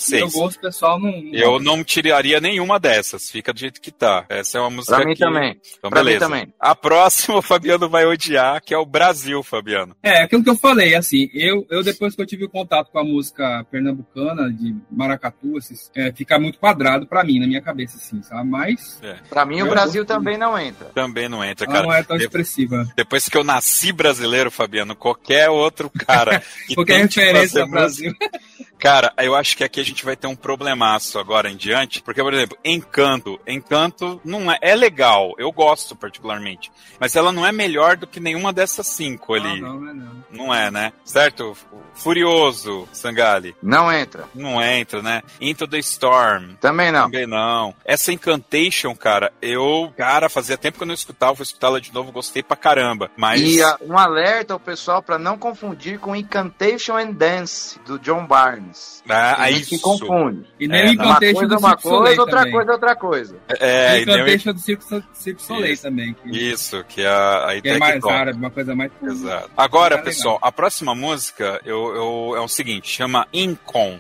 [0.55, 1.11] gosto pessoal não.
[1.33, 4.25] Eu não tiraria nenhuma dessas, fica do jeito que tá.
[4.29, 5.19] Essa é uma música Pra mim que...
[5.19, 5.59] também.
[5.77, 6.25] Então, Pra mim beleza.
[6.25, 6.53] também.
[6.59, 9.95] A próxima o Fabiano vai odiar, que é o Brasil, Fabiano.
[10.03, 13.03] É, aquilo que eu falei, assim, eu, eu depois que eu tive contato com a
[13.03, 18.21] música pernambucana de Maracatu, esses, é, fica muito quadrado pra mim, na minha cabeça, assim,
[18.23, 18.49] sabe?
[18.49, 18.99] Mas
[19.29, 20.85] Pra mim, o Brasil gosto também não entra.
[20.93, 21.87] Também não entra, ela cara.
[21.87, 22.87] não é tão de- expressiva.
[22.95, 27.67] Depois que eu nasci brasileiro, Fabiano, qualquer outro cara que Porque é tente referência ao
[27.69, 28.13] Brasil.
[28.77, 32.21] Cara, eu acho que aqui a gente vai ter um problemaço agora em diante, porque,
[32.21, 33.39] por exemplo, Encanto.
[33.47, 38.19] Encanto não é, é legal, eu gosto particularmente, mas ela não é melhor do que
[38.19, 39.61] nenhuma dessas cinco ali.
[39.61, 40.25] Não, não, é não.
[40.31, 40.93] Não é, né?
[41.03, 41.55] Certo?
[41.93, 43.55] Furioso, Sangali.
[43.63, 44.25] Não entra.
[44.35, 45.23] Não entra, né?
[45.39, 46.55] Into the Storm.
[46.59, 47.03] Também não.
[47.03, 47.73] Também não.
[47.85, 52.11] Essa Incantation, cara, eu, cara, fazia tempo que eu não escutava, vou escutá-la de novo,
[52.11, 53.09] gostei pra caramba.
[53.15, 53.41] Mas.
[53.41, 58.25] E ah, um alerta ao pessoal pra não confundir com Incantation and Dance, do John
[58.25, 58.64] Barnes.
[59.07, 59.83] Ah, é gente que isso.
[59.83, 60.45] confunde.
[60.59, 62.53] E nem É, o Uma Incantation coisa é do uma Circo coisa, outra também.
[62.53, 63.37] coisa é outra coisa.
[63.59, 65.83] É, o e nem o- Incantation do Circo, So- Circo Soleil Isso.
[65.83, 66.13] também.
[66.13, 68.91] Que, Isso, que é a, a que é mais árabe, uma coisa mais.
[69.03, 69.49] Exato.
[69.55, 70.05] Agora, Tá legal.
[70.05, 73.99] pessoal, a próxima música eu, eu- é o seguinte, chama Incon,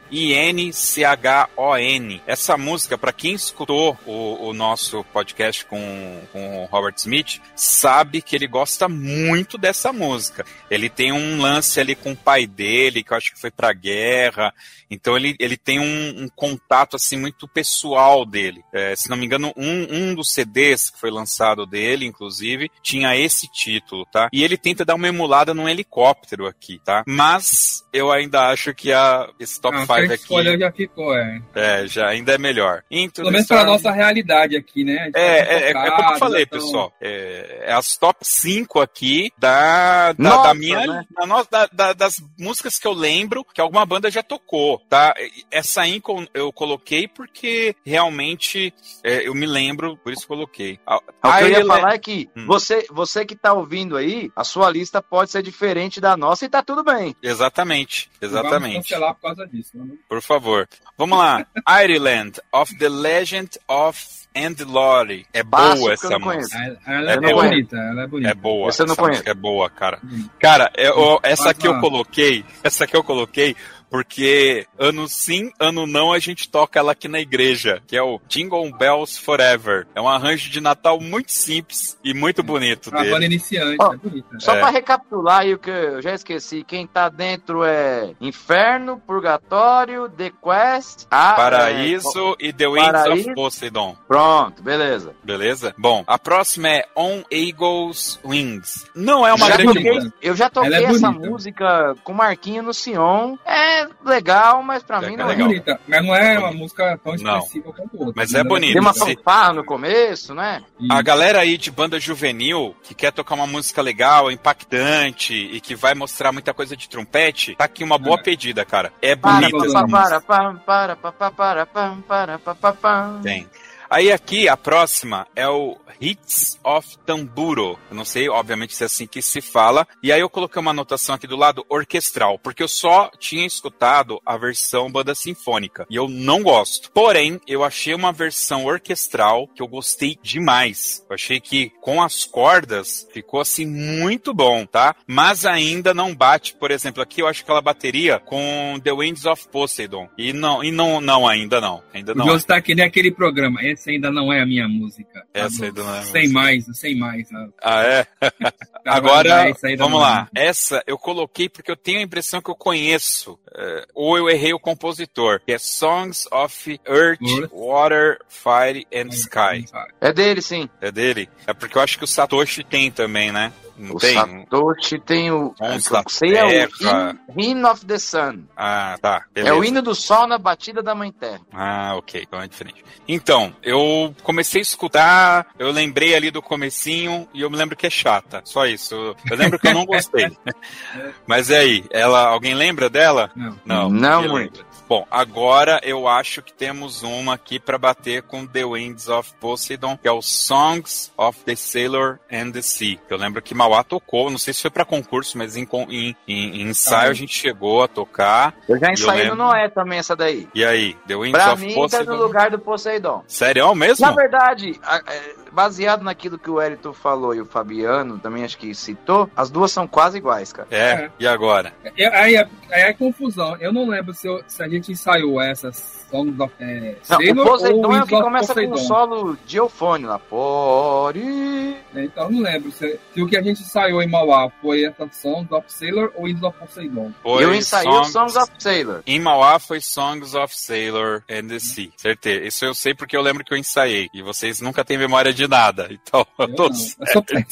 [0.95, 2.21] I-N-C-H-O-N.
[2.25, 8.21] Essa música, pra quem escutou o, o nosso podcast com, com o Robert Smith, sabe
[8.21, 10.45] que ele gosta muito dessa música.
[10.69, 13.73] Ele tem um lance ali com o pai dele, que eu acho que foi pra
[13.73, 14.53] guerra,
[14.89, 18.63] então ele, ele tem um, um contato assim muito pessoal dele.
[18.73, 23.15] É, se não me engano, um, um dos CDs que foi lançado dele, inclusive, tinha
[23.15, 24.29] esse título, tá?
[24.31, 27.03] E ele tenta dar uma emulada num helicóptero aqui, tá?
[27.07, 31.15] Mas eu ainda acho que a, esse top Ah, 5 a gente aqui já ficou,
[31.17, 31.41] é.
[31.55, 32.83] é, já ainda é melhor.
[32.91, 35.09] Into Pelo menos pra Storm- nossa realidade aqui, né?
[35.09, 36.93] É, tá é, é, é como eu focado, falei, já tão- pessoal.
[37.01, 40.85] É, é as top 5 aqui da, da, Nossa, da minha.
[40.85, 41.05] né?
[41.51, 44.44] da- da- das músicas que eu lembro que alguma banda já tocou,
[44.89, 45.13] tá?
[45.51, 48.73] Essa Incon eu coloquei porque realmente
[49.03, 50.79] é, eu me lembro, por isso coloquei.
[50.85, 52.45] A- O que eu ia falar é que Hum.
[52.45, 56.49] você, você que tá ouvindo aí, a sua lista pode ser diferente da nossa e
[56.49, 57.15] tá tudo bem.
[57.21, 58.75] Exatamente, Vamos exatamente.
[58.75, 59.71] cancelar por causa disso.
[59.77, 59.95] né?
[60.07, 60.67] Por favor.
[60.97, 61.45] Vamos lá.
[61.67, 64.05] Ireland of the Legend of
[64.37, 65.25] Andlori.
[65.33, 66.57] É Básico boa que essa não música.
[66.57, 67.43] Ela, ela É é, boa.
[67.43, 68.29] bonita, ela é bonita.
[68.29, 68.69] É boa.
[68.77, 69.99] Eu não música é boa, cara.
[70.03, 70.27] Hum.
[70.39, 73.55] Cara, eu- essa Faz aqui eu coloquei, essa aqui eu coloquei
[73.89, 78.19] porque ano sim, ano não a gente toca ela aqui na igreja, que é o
[78.27, 79.87] Jingle Bells Forever.
[79.95, 83.97] É um arranjo de Natal muito simples e muito bonito Uma banda iniciante, Ó, é
[83.97, 84.39] bonita.
[84.39, 84.59] Só É.
[84.59, 90.31] pra recapitular aí o que eu já esqueci, quem tá dentro é Inferno, Purgatório, The
[90.43, 93.29] Quest, a, é, Paraíso e The Winds Paraíso.
[93.29, 93.95] of Poseidon.
[94.07, 95.13] pronto, beleza.
[95.23, 95.73] Beleza?
[95.77, 98.85] Bom, a próxima é On Eagle's Wings.
[98.95, 100.15] Não é uma já grande toquei, música.
[100.21, 101.29] eu já toquei é essa bonita.
[101.29, 103.35] música com Marquinho no Sion.
[103.45, 103.74] É
[104.05, 105.33] legal, mas pra É mim não é é.
[105.33, 105.47] É legal.
[105.47, 107.37] bonita, mas não é uma música tão Não.
[107.39, 108.13] expressiva quanto outra.
[108.15, 108.73] Mas é bonita.
[108.73, 110.63] Tem uma fanfarra no começo, né?
[110.89, 115.75] A galera aí de banda juvenil que quer tocar uma música legal, impactante e que
[115.75, 118.23] vai mostrar muita coisa de trompete, tá aqui uma boa É.
[118.23, 118.91] pedida, cara.
[119.01, 120.21] É Para, bonita Bonita essa para, música.
[120.21, 123.19] para, para, para, para, para, para, para, para, para.
[123.21, 123.47] Tem.
[123.95, 127.79] Aí aqui a próxima é o Hits of Tamburo.
[127.89, 129.87] Eu não sei, obviamente, se é assim que se fala.
[130.03, 134.21] E aí eu coloquei uma anotação aqui do lado orquestral, porque eu só tinha escutado
[134.25, 136.91] a versão banda sinfônica e eu não gosto.
[136.91, 141.05] Porém, eu achei uma versão orquestral que eu gostei demais.
[141.09, 144.95] Eu achei que com as cordas ficou assim muito bom, tá?
[145.07, 149.25] Mas ainda não bate, por exemplo, aqui eu acho que ela bateria com The Winds
[149.25, 150.09] of Poseidon.
[150.17, 151.83] E não, e não, não ainda não.
[151.93, 152.25] Ainda não.
[152.25, 153.61] Deus tá aqui naquele programa.
[153.85, 155.23] Essa ainda não é a minha música.
[155.31, 156.33] Essa ainda não é Sem música.
[156.33, 157.29] mais, sem mais.
[157.31, 157.47] ah.
[157.61, 158.03] Ah, é?
[158.03, 160.03] Cara, Agora, vamos é.
[160.03, 160.29] lá.
[160.33, 163.39] Essa eu coloquei porque eu tenho a impressão que eu conheço.
[163.57, 165.39] É, ou eu errei o compositor.
[165.45, 167.51] Que é Songs of Earth, Earth.
[167.51, 169.65] Water, Fire and Sky.
[170.01, 170.69] É dele, sim.
[170.81, 171.29] É dele?
[171.47, 173.51] É porque eu acho que o Satoshi tem também, né?
[173.77, 174.13] Não o tem?
[174.13, 175.53] Satoshi tem o.
[175.59, 177.39] Da sei, é o.
[177.39, 178.43] Hymn, of the Sun.
[178.55, 179.25] Ah, tá.
[179.35, 179.55] É Beleza.
[179.55, 181.41] o hino do sol na batida da mãe terra.
[181.51, 182.83] Ah, ok, então é diferente.
[183.07, 187.85] Então, eu comecei a escutar, eu lembrei ali do comecinho e eu me lembro que
[187.85, 188.41] é chata.
[188.45, 188.95] Só isso.
[188.95, 190.31] Eu, lembro que eu não gostei.
[191.27, 193.29] Mas e aí, ela, alguém lembra dela?
[193.35, 193.44] Não.
[193.65, 193.89] Não.
[193.89, 194.59] Não muito.
[194.59, 194.75] lembra.
[194.87, 199.97] Bom, agora eu acho que temos uma aqui para bater com The Winds of Poseidon,
[199.97, 202.99] que é o Songs of the Sailor and the Sea.
[203.09, 206.61] Eu lembro que Mauá tocou, não sei se foi para concurso, mas em, em, em,
[206.61, 208.53] em ensaio ah, a gente chegou a tocar.
[208.69, 209.37] Eu já ensaiei lembro...
[209.37, 210.47] no Noé também essa daí.
[210.53, 212.05] E aí, The Winds pra of mim, Poseidon?
[212.05, 213.23] Tá no lugar do Poseidon.
[213.27, 214.05] Sério mesmo?
[214.05, 218.75] Na verdade, é, baseado naquilo que o Elito falou e o Fabiano também acho que
[218.75, 220.67] citou, as duas são quase iguais, cara.
[220.69, 221.11] É, é.
[221.17, 221.73] e agora?
[221.83, 223.55] É, aí, aí, aí é confusão.
[223.57, 227.45] Eu não lembro se, eu, se a gente ensaiou essas Songs of é, não, Sailor
[227.45, 228.73] o Poseidon é o que começa Poseidon.
[228.73, 230.19] com um solo de eufone lá.
[230.19, 231.77] Pori.
[231.93, 235.07] É, então não lembro se, se, o que a gente ensaiou em Mauá foi essa
[235.11, 237.11] Songs of Sailor ou Winds of Poseidon.
[237.21, 239.03] Foi eu ensaiei Songs, Songs of Sailor.
[239.05, 241.91] Em Mauá foi Songs of Sailor and the Sea.
[241.97, 242.45] Certeza.
[242.45, 244.09] Isso eu sei porque eu lembro que eu ensaiei.
[244.13, 245.89] E vocês nunca têm memória de nada.
[245.91, 247.33] Então eu, eu tô não, certo.
[247.33, 247.45] Eu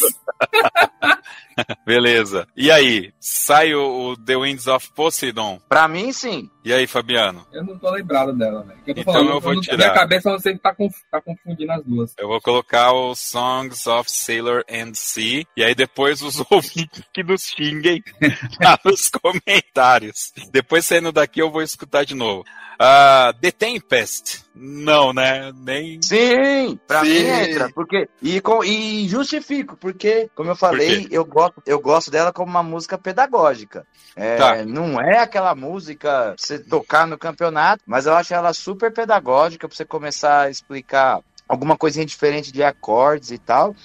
[1.86, 2.48] Beleza.
[2.56, 5.60] E aí, sai o, o, The Winds of Poseidon?
[5.68, 6.50] Pra mim, sim.
[6.64, 7.46] E aí, Fabiano?
[7.52, 8.80] Eu não tô lembrado dela, velho.
[8.86, 9.78] Então falando, eu vou eu tirar.
[9.78, 10.76] Minha cabeça você tá,
[11.12, 12.14] tá confundindo as duas.
[12.18, 15.46] Eu vou colocar o Songs of Sailor and Sea.
[15.56, 18.04] E aí depois os ouvintes que nos xinguem
[18.62, 20.34] lá nos comentários.
[20.52, 22.42] Depois saindo daqui eu vou escutar de novo.
[22.74, 24.43] Uh, The Tempest.
[24.56, 25.52] Não, né?
[25.56, 26.00] Nem.
[26.02, 27.10] Sim, pra Sim.
[27.10, 27.70] mim entra.
[27.74, 32.50] Porque, e, com, e justifico, porque, como eu falei, eu gosto, eu gosto dela como
[32.50, 33.86] uma música pedagógica.
[34.16, 34.64] É, tá.
[34.64, 39.68] Não é aquela música pra você tocar no campeonato, mas eu acho ela super pedagógica
[39.68, 43.76] pra você começar a explicar alguma coisinha diferente de acordes e tal.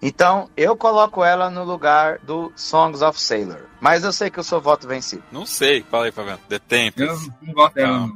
[0.00, 3.66] Então, eu coloco ela no lugar do Songs of Sailor.
[3.80, 5.22] Mas eu sei que eu sou voto vencido.
[5.30, 5.82] Não sei.
[5.82, 6.40] Fala aí, Fabiano.
[6.48, 7.28] The Tempest.
[7.28, 8.08] Eu não gosto dela.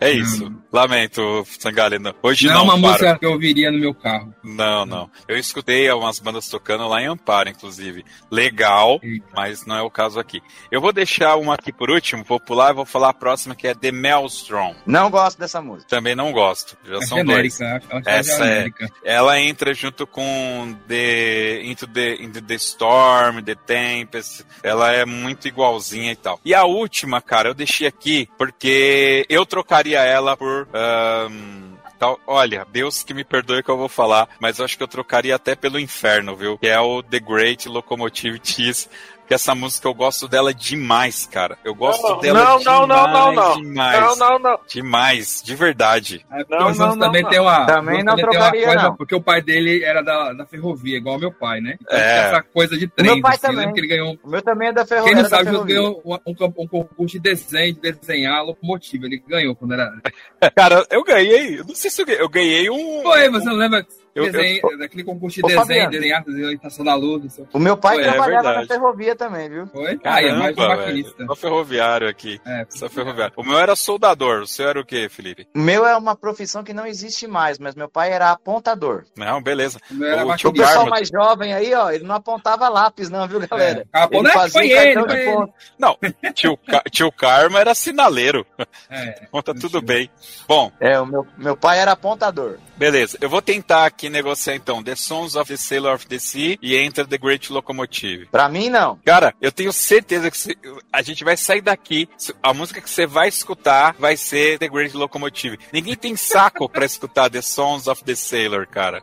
[0.00, 0.52] É isso.
[0.72, 2.14] Lamento, Sangalina.
[2.22, 2.54] Hoje não.
[2.54, 4.34] Não é uma música que eu ouviria no meu carro.
[4.42, 5.10] Não, não.
[5.28, 8.04] Eu escutei algumas bandas tocando lá em Amparo, inclusive.
[8.30, 9.00] Legal,
[9.34, 10.42] mas não é o caso aqui.
[10.70, 13.68] Eu vou deixar uma aqui por último, vou pular e vou falar a próxima que
[13.68, 14.74] é The Maelstrom.
[14.86, 15.88] Não gosto dessa música.
[15.88, 16.53] Também não gosto.
[16.84, 18.06] Já é são genérica, dois.
[18.06, 18.70] Essa é,
[19.04, 24.44] ela entra junto com The Into the, Into the Storm, The Tempest.
[24.62, 26.40] Ela é muito igualzinha e tal.
[26.44, 30.68] E a última, cara, eu deixei aqui porque eu trocaria ela por.
[30.74, 31.74] Um,
[32.04, 32.20] tal.
[32.26, 35.34] Olha, Deus que me perdoe que eu vou falar, mas eu acho que eu trocaria
[35.34, 36.58] até pelo inferno, viu?
[36.58, 38.88] Que é o The Great Locomotive Cheese
[39.26, 41.58] que essa música eu gosto dela demais, cara.
[41.64, 43.62] Eu gosto não, dela não, demais, não, não, não, não.
[43.62, 44.00] demais.
[44.00, 44.60] Não, não, não.
[44.68, 46.26] Demais, de verdade.
[46.30, 48.96] É, não, não, também não, tem uma, também não trocaria, coisa, não.
[48.96, 51.76] Porque o pai dele era da, da ferrovia, igual meu pai, né?
[51.80, 52.28] Então, é.
[52.28, 53.12] Essa coisa de trem.
[53.12, 53.72] Meu pai assim, também.
[53.72, 54.18] Que ele ganhou...
[54.22, 55.14] O meu também é da ferrovia.
[55.14, 59.06] Quem não sabe, ele ganhou um, um, um, concurso de desenho, de desenhar locomotiva.
[59.06, 59.92] Ele ganhou quando era...
[60.54, 63.02] cara, eu ganhei, não sei se eu ganhei, eu ganhei um...
[63.02, 63.86] Foi, você não lembra...
[64.14, 67.40] Eu, desenho, eu, daquele concurso de desenho, desenhar, orientação da luz.
[67.52, 69.66] O meu pai Foi, é trabalhava é na ferrovia também, viu?
[69.66, 69.98] Foi?
[70.04, 71.26] Ah, é mais um maquinista.
[71.26, 72.40] Só ferroviário aqui.
[72.46, 73.34] É, só ferroviário.
[73.36, 74.42] O meu era soldador.
[74.42, 75.48] O seu era o quê, Felipe?
[75.54, 79.04] O meu é uma profissão que não existe mais, mas meu pai era apontador.
[79.16, 79.80] Não, beleza.
[79.90, 83.26] O, meu era o, o pessoal mais jovem aí, ó, ele não apontava lápis, não,
[83.26, 83.84] viu, galera?
[83.92, 84.16] É.
[84.16, 85.52] Ele fazia foi ele, foi ele.
[85.76, 85.98] Não,
[86.32, 86.58] tio,
[86.90, 88.46] tio Carmo era sinaleiro.
[88.88, 89.26] É.
[89.30, 90.08] Conta tudo bem.
[90.46, 90.70] Bom.
[90.78, 92.58] É, o meu, meu pai era apontador.
[92.76, 96.58] Beleza, eu vou tentar aqui negociar então The Sons of the Sailor of the Sea
[96.60, 98.26] e Enter the Great Locomotive.
[98.26, 98.98] Pra mim, não.
[99.04, 100.56] Cara, eu tenho certeza que
[100.92, 102.08] a gente vai sair daqui,
[102.42, 105.58] a música que você vai escutar vai ser The Great Locomotive.
[105.72, 109.02] Ninguém tem saco pra escutar The Sons of the Sailor, cara.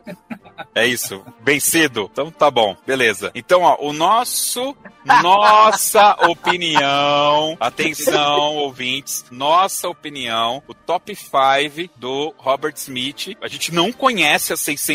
[0.74, 1.24] É isso.
[1.42, 2.08] Vencido?
[2.12, 3.30] Então tá bom, beleza.
[3.34, 4.76] Então, ó, o nosso.
[5.04, 7.56] Nossa opinião.
[7.58, 9.24] Atenção, ouvintes.
[9.30, 10.62] Nossa opinião.
[10.68, 13.36] O top 5 do Robert Smith.
[13.40, 14.91] A gente não conhece as 600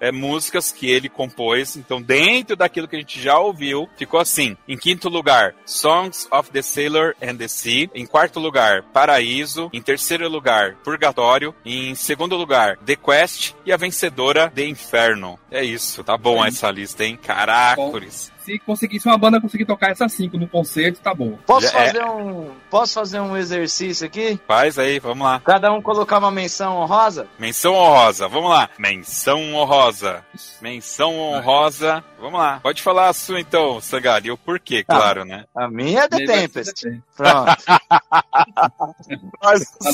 [0.00, 1.76] é, músicas que ele compôs.
[1.76, 4.56] Então, dentro daquilo que a gente já ouviu, ficou assim.
[4.66, 7.90] Em quinto lugar, Songs of the Sailor and the Sea.
[7.94, 9.70] Em quarto lugar, Paraíso.
[9.72, 11.54] Em terceiro lugar, Purgatório.
[11.64, 13.54] Em segundo lugar, The Quest.
[13.64, 15.38] E a vencedora, The Inferno.
[15.50, 16.02] É isso.
[16.02, 16.48] Tá bom é.
[16.48, 17.18] essa lista, hein?
[17.20, 21.36] Caracoles se conseguisse uma banda conseguir tocar essas cinco no concerto, tá bom.
[21.44, 22.06] Posso fazer é.
[22.06, 22.52] um.
[22.70, 24.38] Posso fazer um exercício aqui?
[24.46, 25.40] Faz aí, vamos lá.
[25.44, 27.26] Cada um colocar uma menção honrosa?
[27.40, 28.70] Menção honrosa, vamos lá.
[28.78, 30.24] Menção honrosa.
[30.62, 32.04] Menção honrosa.
[32.20, 32.60] Vamos lá.
[32.60, 34.30] Pode falar a sua então, Sagali.
[34.30, 35.44] O porquê, ah, claro, né?
[35.54, 37.02] A minha é The Tempest.
[37.16, 37.56] Pronto.
[39.42, 39.66] Nossa,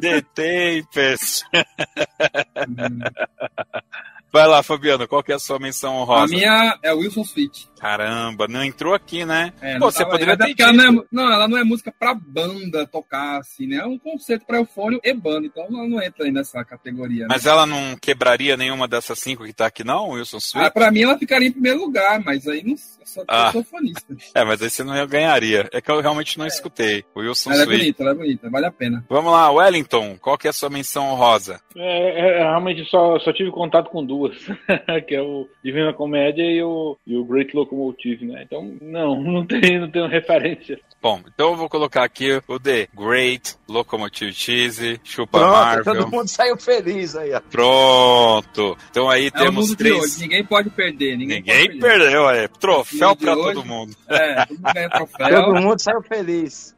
[0.00, 1.46] The Tempest.
[4.32, 6.24] Vai lá, Fabiano, qual que é a sua menção honrosa?
[6.24, 7.68] A minha é Wilson Sweet.
[7.78, 9.52] Caramba, não entrou aqui, né?
[9.60, 12.14] É, Pô, você poderia ter porque ela não, é, não, ela não é música pra
[12.14, 13.76] banda tocar, assim, né?
[13.76, 17.22] É um conceito pra eufônio e banda, então ela não entra aí nessa categoria.
[17.22, 17.26] né?
[17.30, 20.70] Mas ela não quebraria nenhuma dessas cinco que tá aqui, não, Wilson Ah, Sweet?
[20.72, 23.52] pra mim ela ficaria em primeiro lugar, mas aí não eu sou, Ah.
[23.52, 24.14] sou fonista.
[24.34, 25.68] É, mas aí você não ganharia.
[25.72, 27.04] É que eu realmente não escutei.
[27.16, 27.78] Wilson Ela é Sweet.
[27.80, 29.04] bonita, ela é bonita, vale a pena.
[29.08, 31.60] Vamos lá, Wellington, qual que é a sua menção honrosa?
[31.76, 34.36] É, é, realmente só, só tive contato com duas,
[35.06, 38.42] que é o Divina Comédia e o, e o Great Locomotive, né?
[38.44, 40.78] Então, não, não tenho, não tenho referência.
[41.00, 45.84] Bom, então eu vou colocar aqui o The Great Locomotive Cheese, Chupa Pronto, Marvel.
[45.84, 47.40] todo mundo saiu feliz aí, ó.
[47.40, 48.76] Pronto.
[48.90, 49.94] Então aí É temos três.
[50.02, 51.16] hoje, ninguém pode perder.
[51.16, 51.98] Ninguém, Ninguém pode perder.
[52.00, 52.48] perdeu, é.
[52.48, 53.18] Troféu hoje.
[53.24, 53.94] todo mundo.
[54.08, 55.54] É, todo mundo ganha Todo troféu.
[55.54, 56.74] mundo saiu feliz.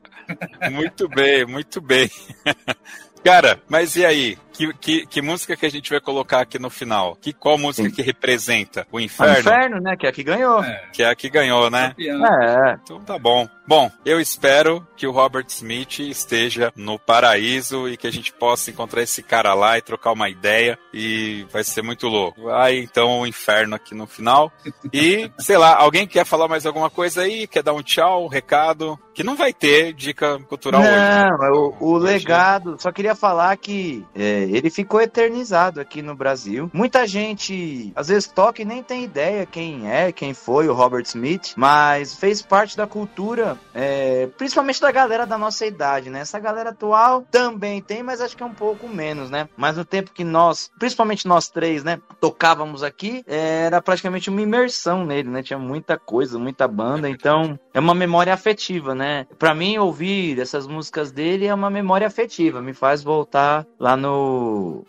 [0.72, 2.10] Muito bem, muito bem.
[3.24, 4.36] Cara, mas e aí?
[4.58, 7.16] Que, que, que música que a gente vai colocar aqui no final?
[7.20, 7.94] Que, qual música Sim.
[7.94, 8.84] que representa?
[8.90, 9.38] O O Inferno?
[9.38, 9.96] inferno, né?
[9.96, 10.64] Que é a que ganhou.
[10.64, 11.94] É, Que é a que ganhou, né?
[11.96, 12.76] É.
[12.82, 13.48] Então tá bom.
[13.68, 18.70] Bom, eu espero que o Robert Smith esteja no paraíso e que a gente possa
[18.70, 22.42] encontrar esse cara lá e trocar uma ideia e vai ser muito louco.
[22.44, 24.50] Vai então o inferno aqui no final.
[24.92, 27.46] E, sei lá, alguém quer falar mais alguma coisa aí?
[27.46, 28.98] Quer dar um tchau, um recado?
[29.14, 30.90] Que não vai ter dica cultural hoje.
[30.90, 31.28] né?
[31.30, 32.76] Não, é o, o Hoje- legado.
[32.80, 36.70] Só queria falar que é, ele ficou eternizado aqui no Brasil.
[36.72, 41.04] Muita gente, às vezes, toca e nem tem ideia quem é, quem foi o Robert
[41.06, 46.20] Smith, mas fez parte da cultura, é, principalmente da galera da nossa idade, né?
[46.20, 49.48] Essa galera atual também tem, mas acho que é um pouco menos, né?
[49.56, 55.04] Mas no tempo que nós, principalmente nós três, né, tocávamos aqui, era praticamente uma imersão
[55.04, 55.42] nele, né?
[55.42, 59.26] Tinha muita coisa, muita banda, então é uma memória afetiva, né?
[59.38, 64.37] Pra mim, ouvir essas músicas dele é uma memória afetiva, me faz voltar lá no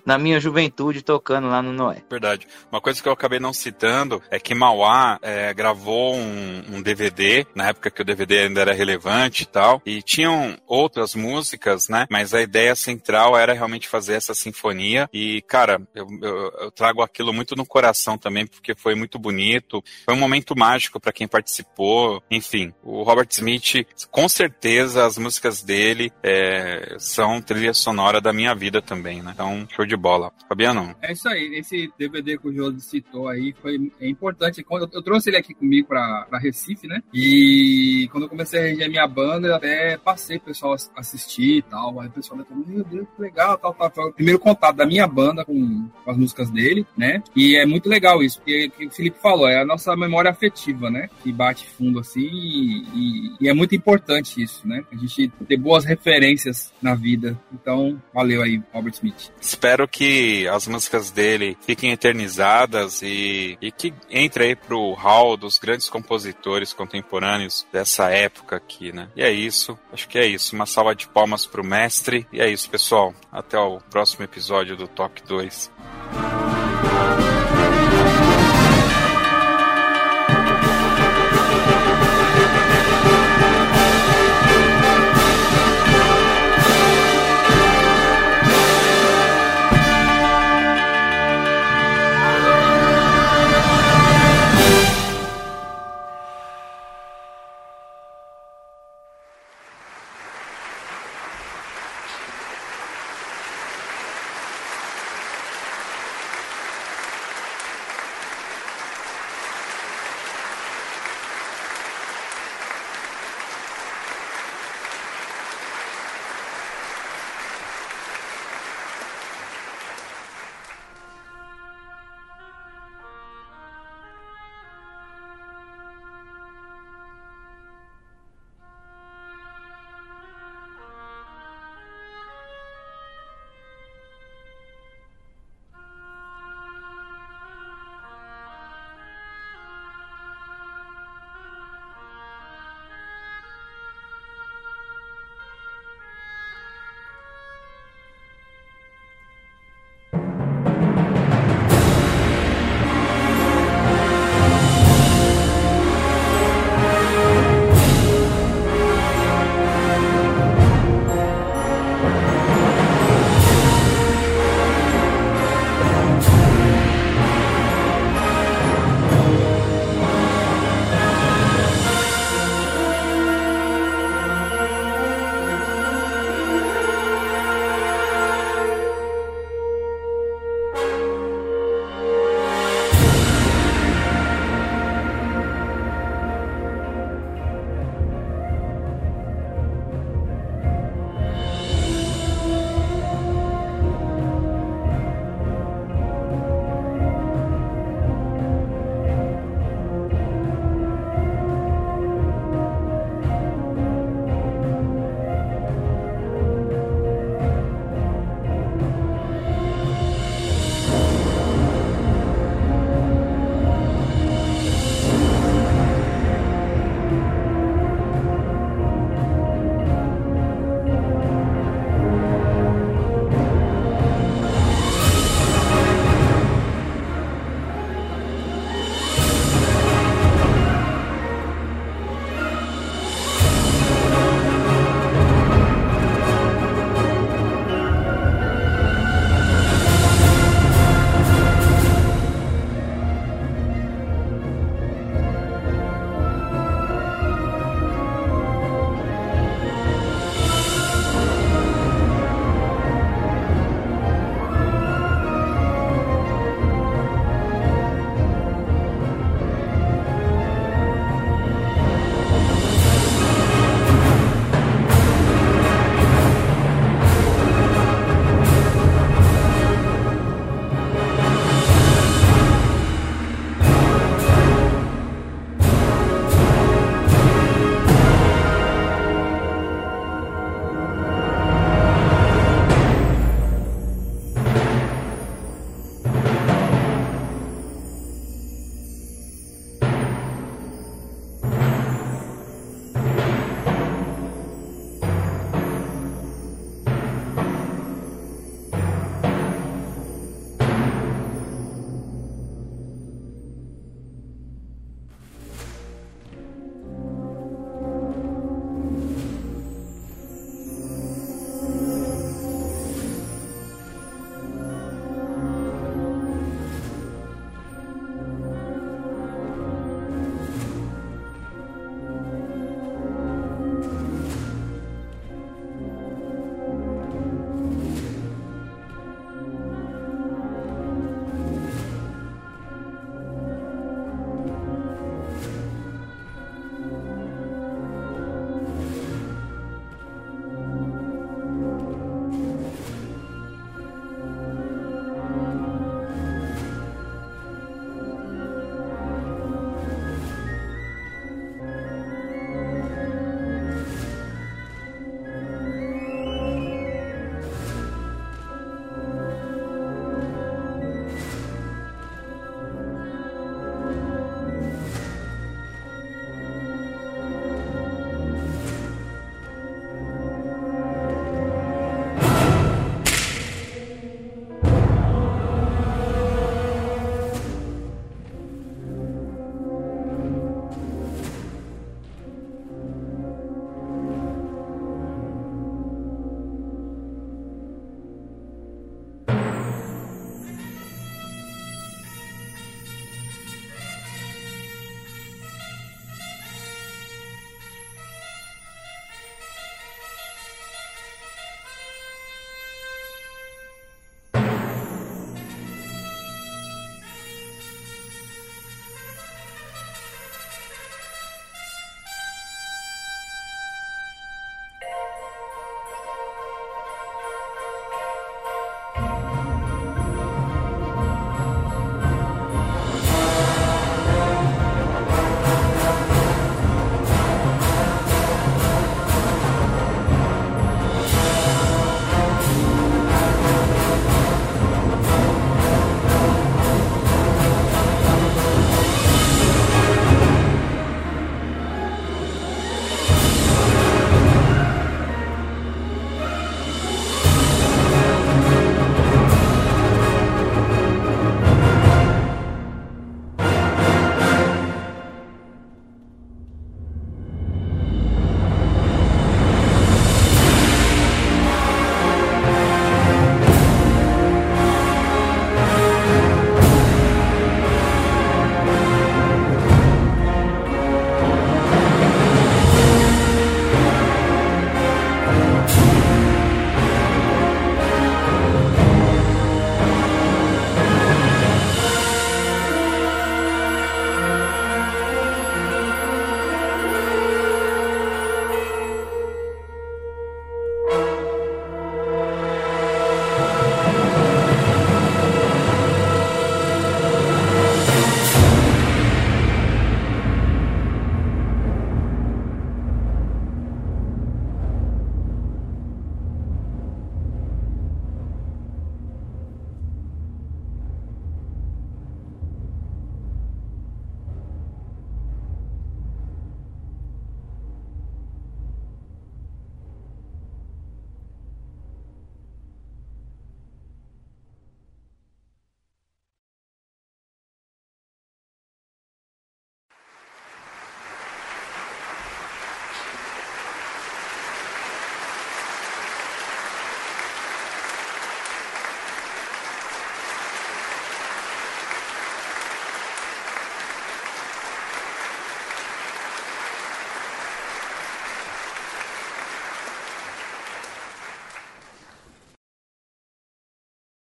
[0.06, 2.04] na minha juventude tocando lá no Noé.
[2.10, 2.47] Verdade.
[2.72, 7.45] Uma coisa que eu acabei não citando é que Mauá é, gravou um, um DVD,
[7.56, 12.08] na época que o DVD ainda era relevante e tal, e tinham outras músicas, né?
[12.10, 15.10] Mas a ideia central era realmente fazer essa sinfonia.
[15.14, 19.84] E, cara, eu, eu- eu trago aquilo muito no coração também, porque foi muito bonito.
[20.06, 22.22] Foi um momento mágico para quem participou.
[22.30, 28.54] Enfim, o Robert Smith, com certeza, as músicas dele é, são trilha sonora da minha
[28.56, 29.28] vida também, né?
[29.34, 30.32] Então, show de bola.
[30.47, 30.95] Fabiano?
[31.01, 34.63] É isso aí, esse DVD que o Josi citou aí foi é importante.
[34.63, 37.01] Quando eu, trouxe ele aqui comigo pra, pra Recife, né?
[37.13, 41.61] E quando eu comecei a reger minha banda, eu até passei pessoal ass- assistir e
[41.61, 41.99] tal.
[41.99, 44.11] Aí o pessoal falou, meu Deus, que legal, tal, tal.
[44.13, 47.21] Primeiro contato da minha banda com, com as músicas dele, né?
[47.36, 50.89] E é muito legal isso, porque que o Felipe falou, é a nossa memória afetiva,
[50.89, 51.09] né?
[51.23, 54.84] Que bate fundo assim e, e- e é muito importante isso, né?
[54.91, 57.39] A gente ter boas referências na vida.
[57.53, 59.18] Então, valeu aí, Robert Smith.
[59.41, 65.57] Espero que as músicas dele fiquem eternizadas e, e que entre aí pro hall dos
[65.57, 69.09] grandes compositores contemporâneos dessa época aqui, né?
[69.15, 70.55] E é isso, acho que é isso.
[70.55, 72.28] Uma salva de palmas pro mestre.
[72.32, 73.13] E é isso, pessoal.
[73.32, 75.72] Até o próximo episódio do Top 2.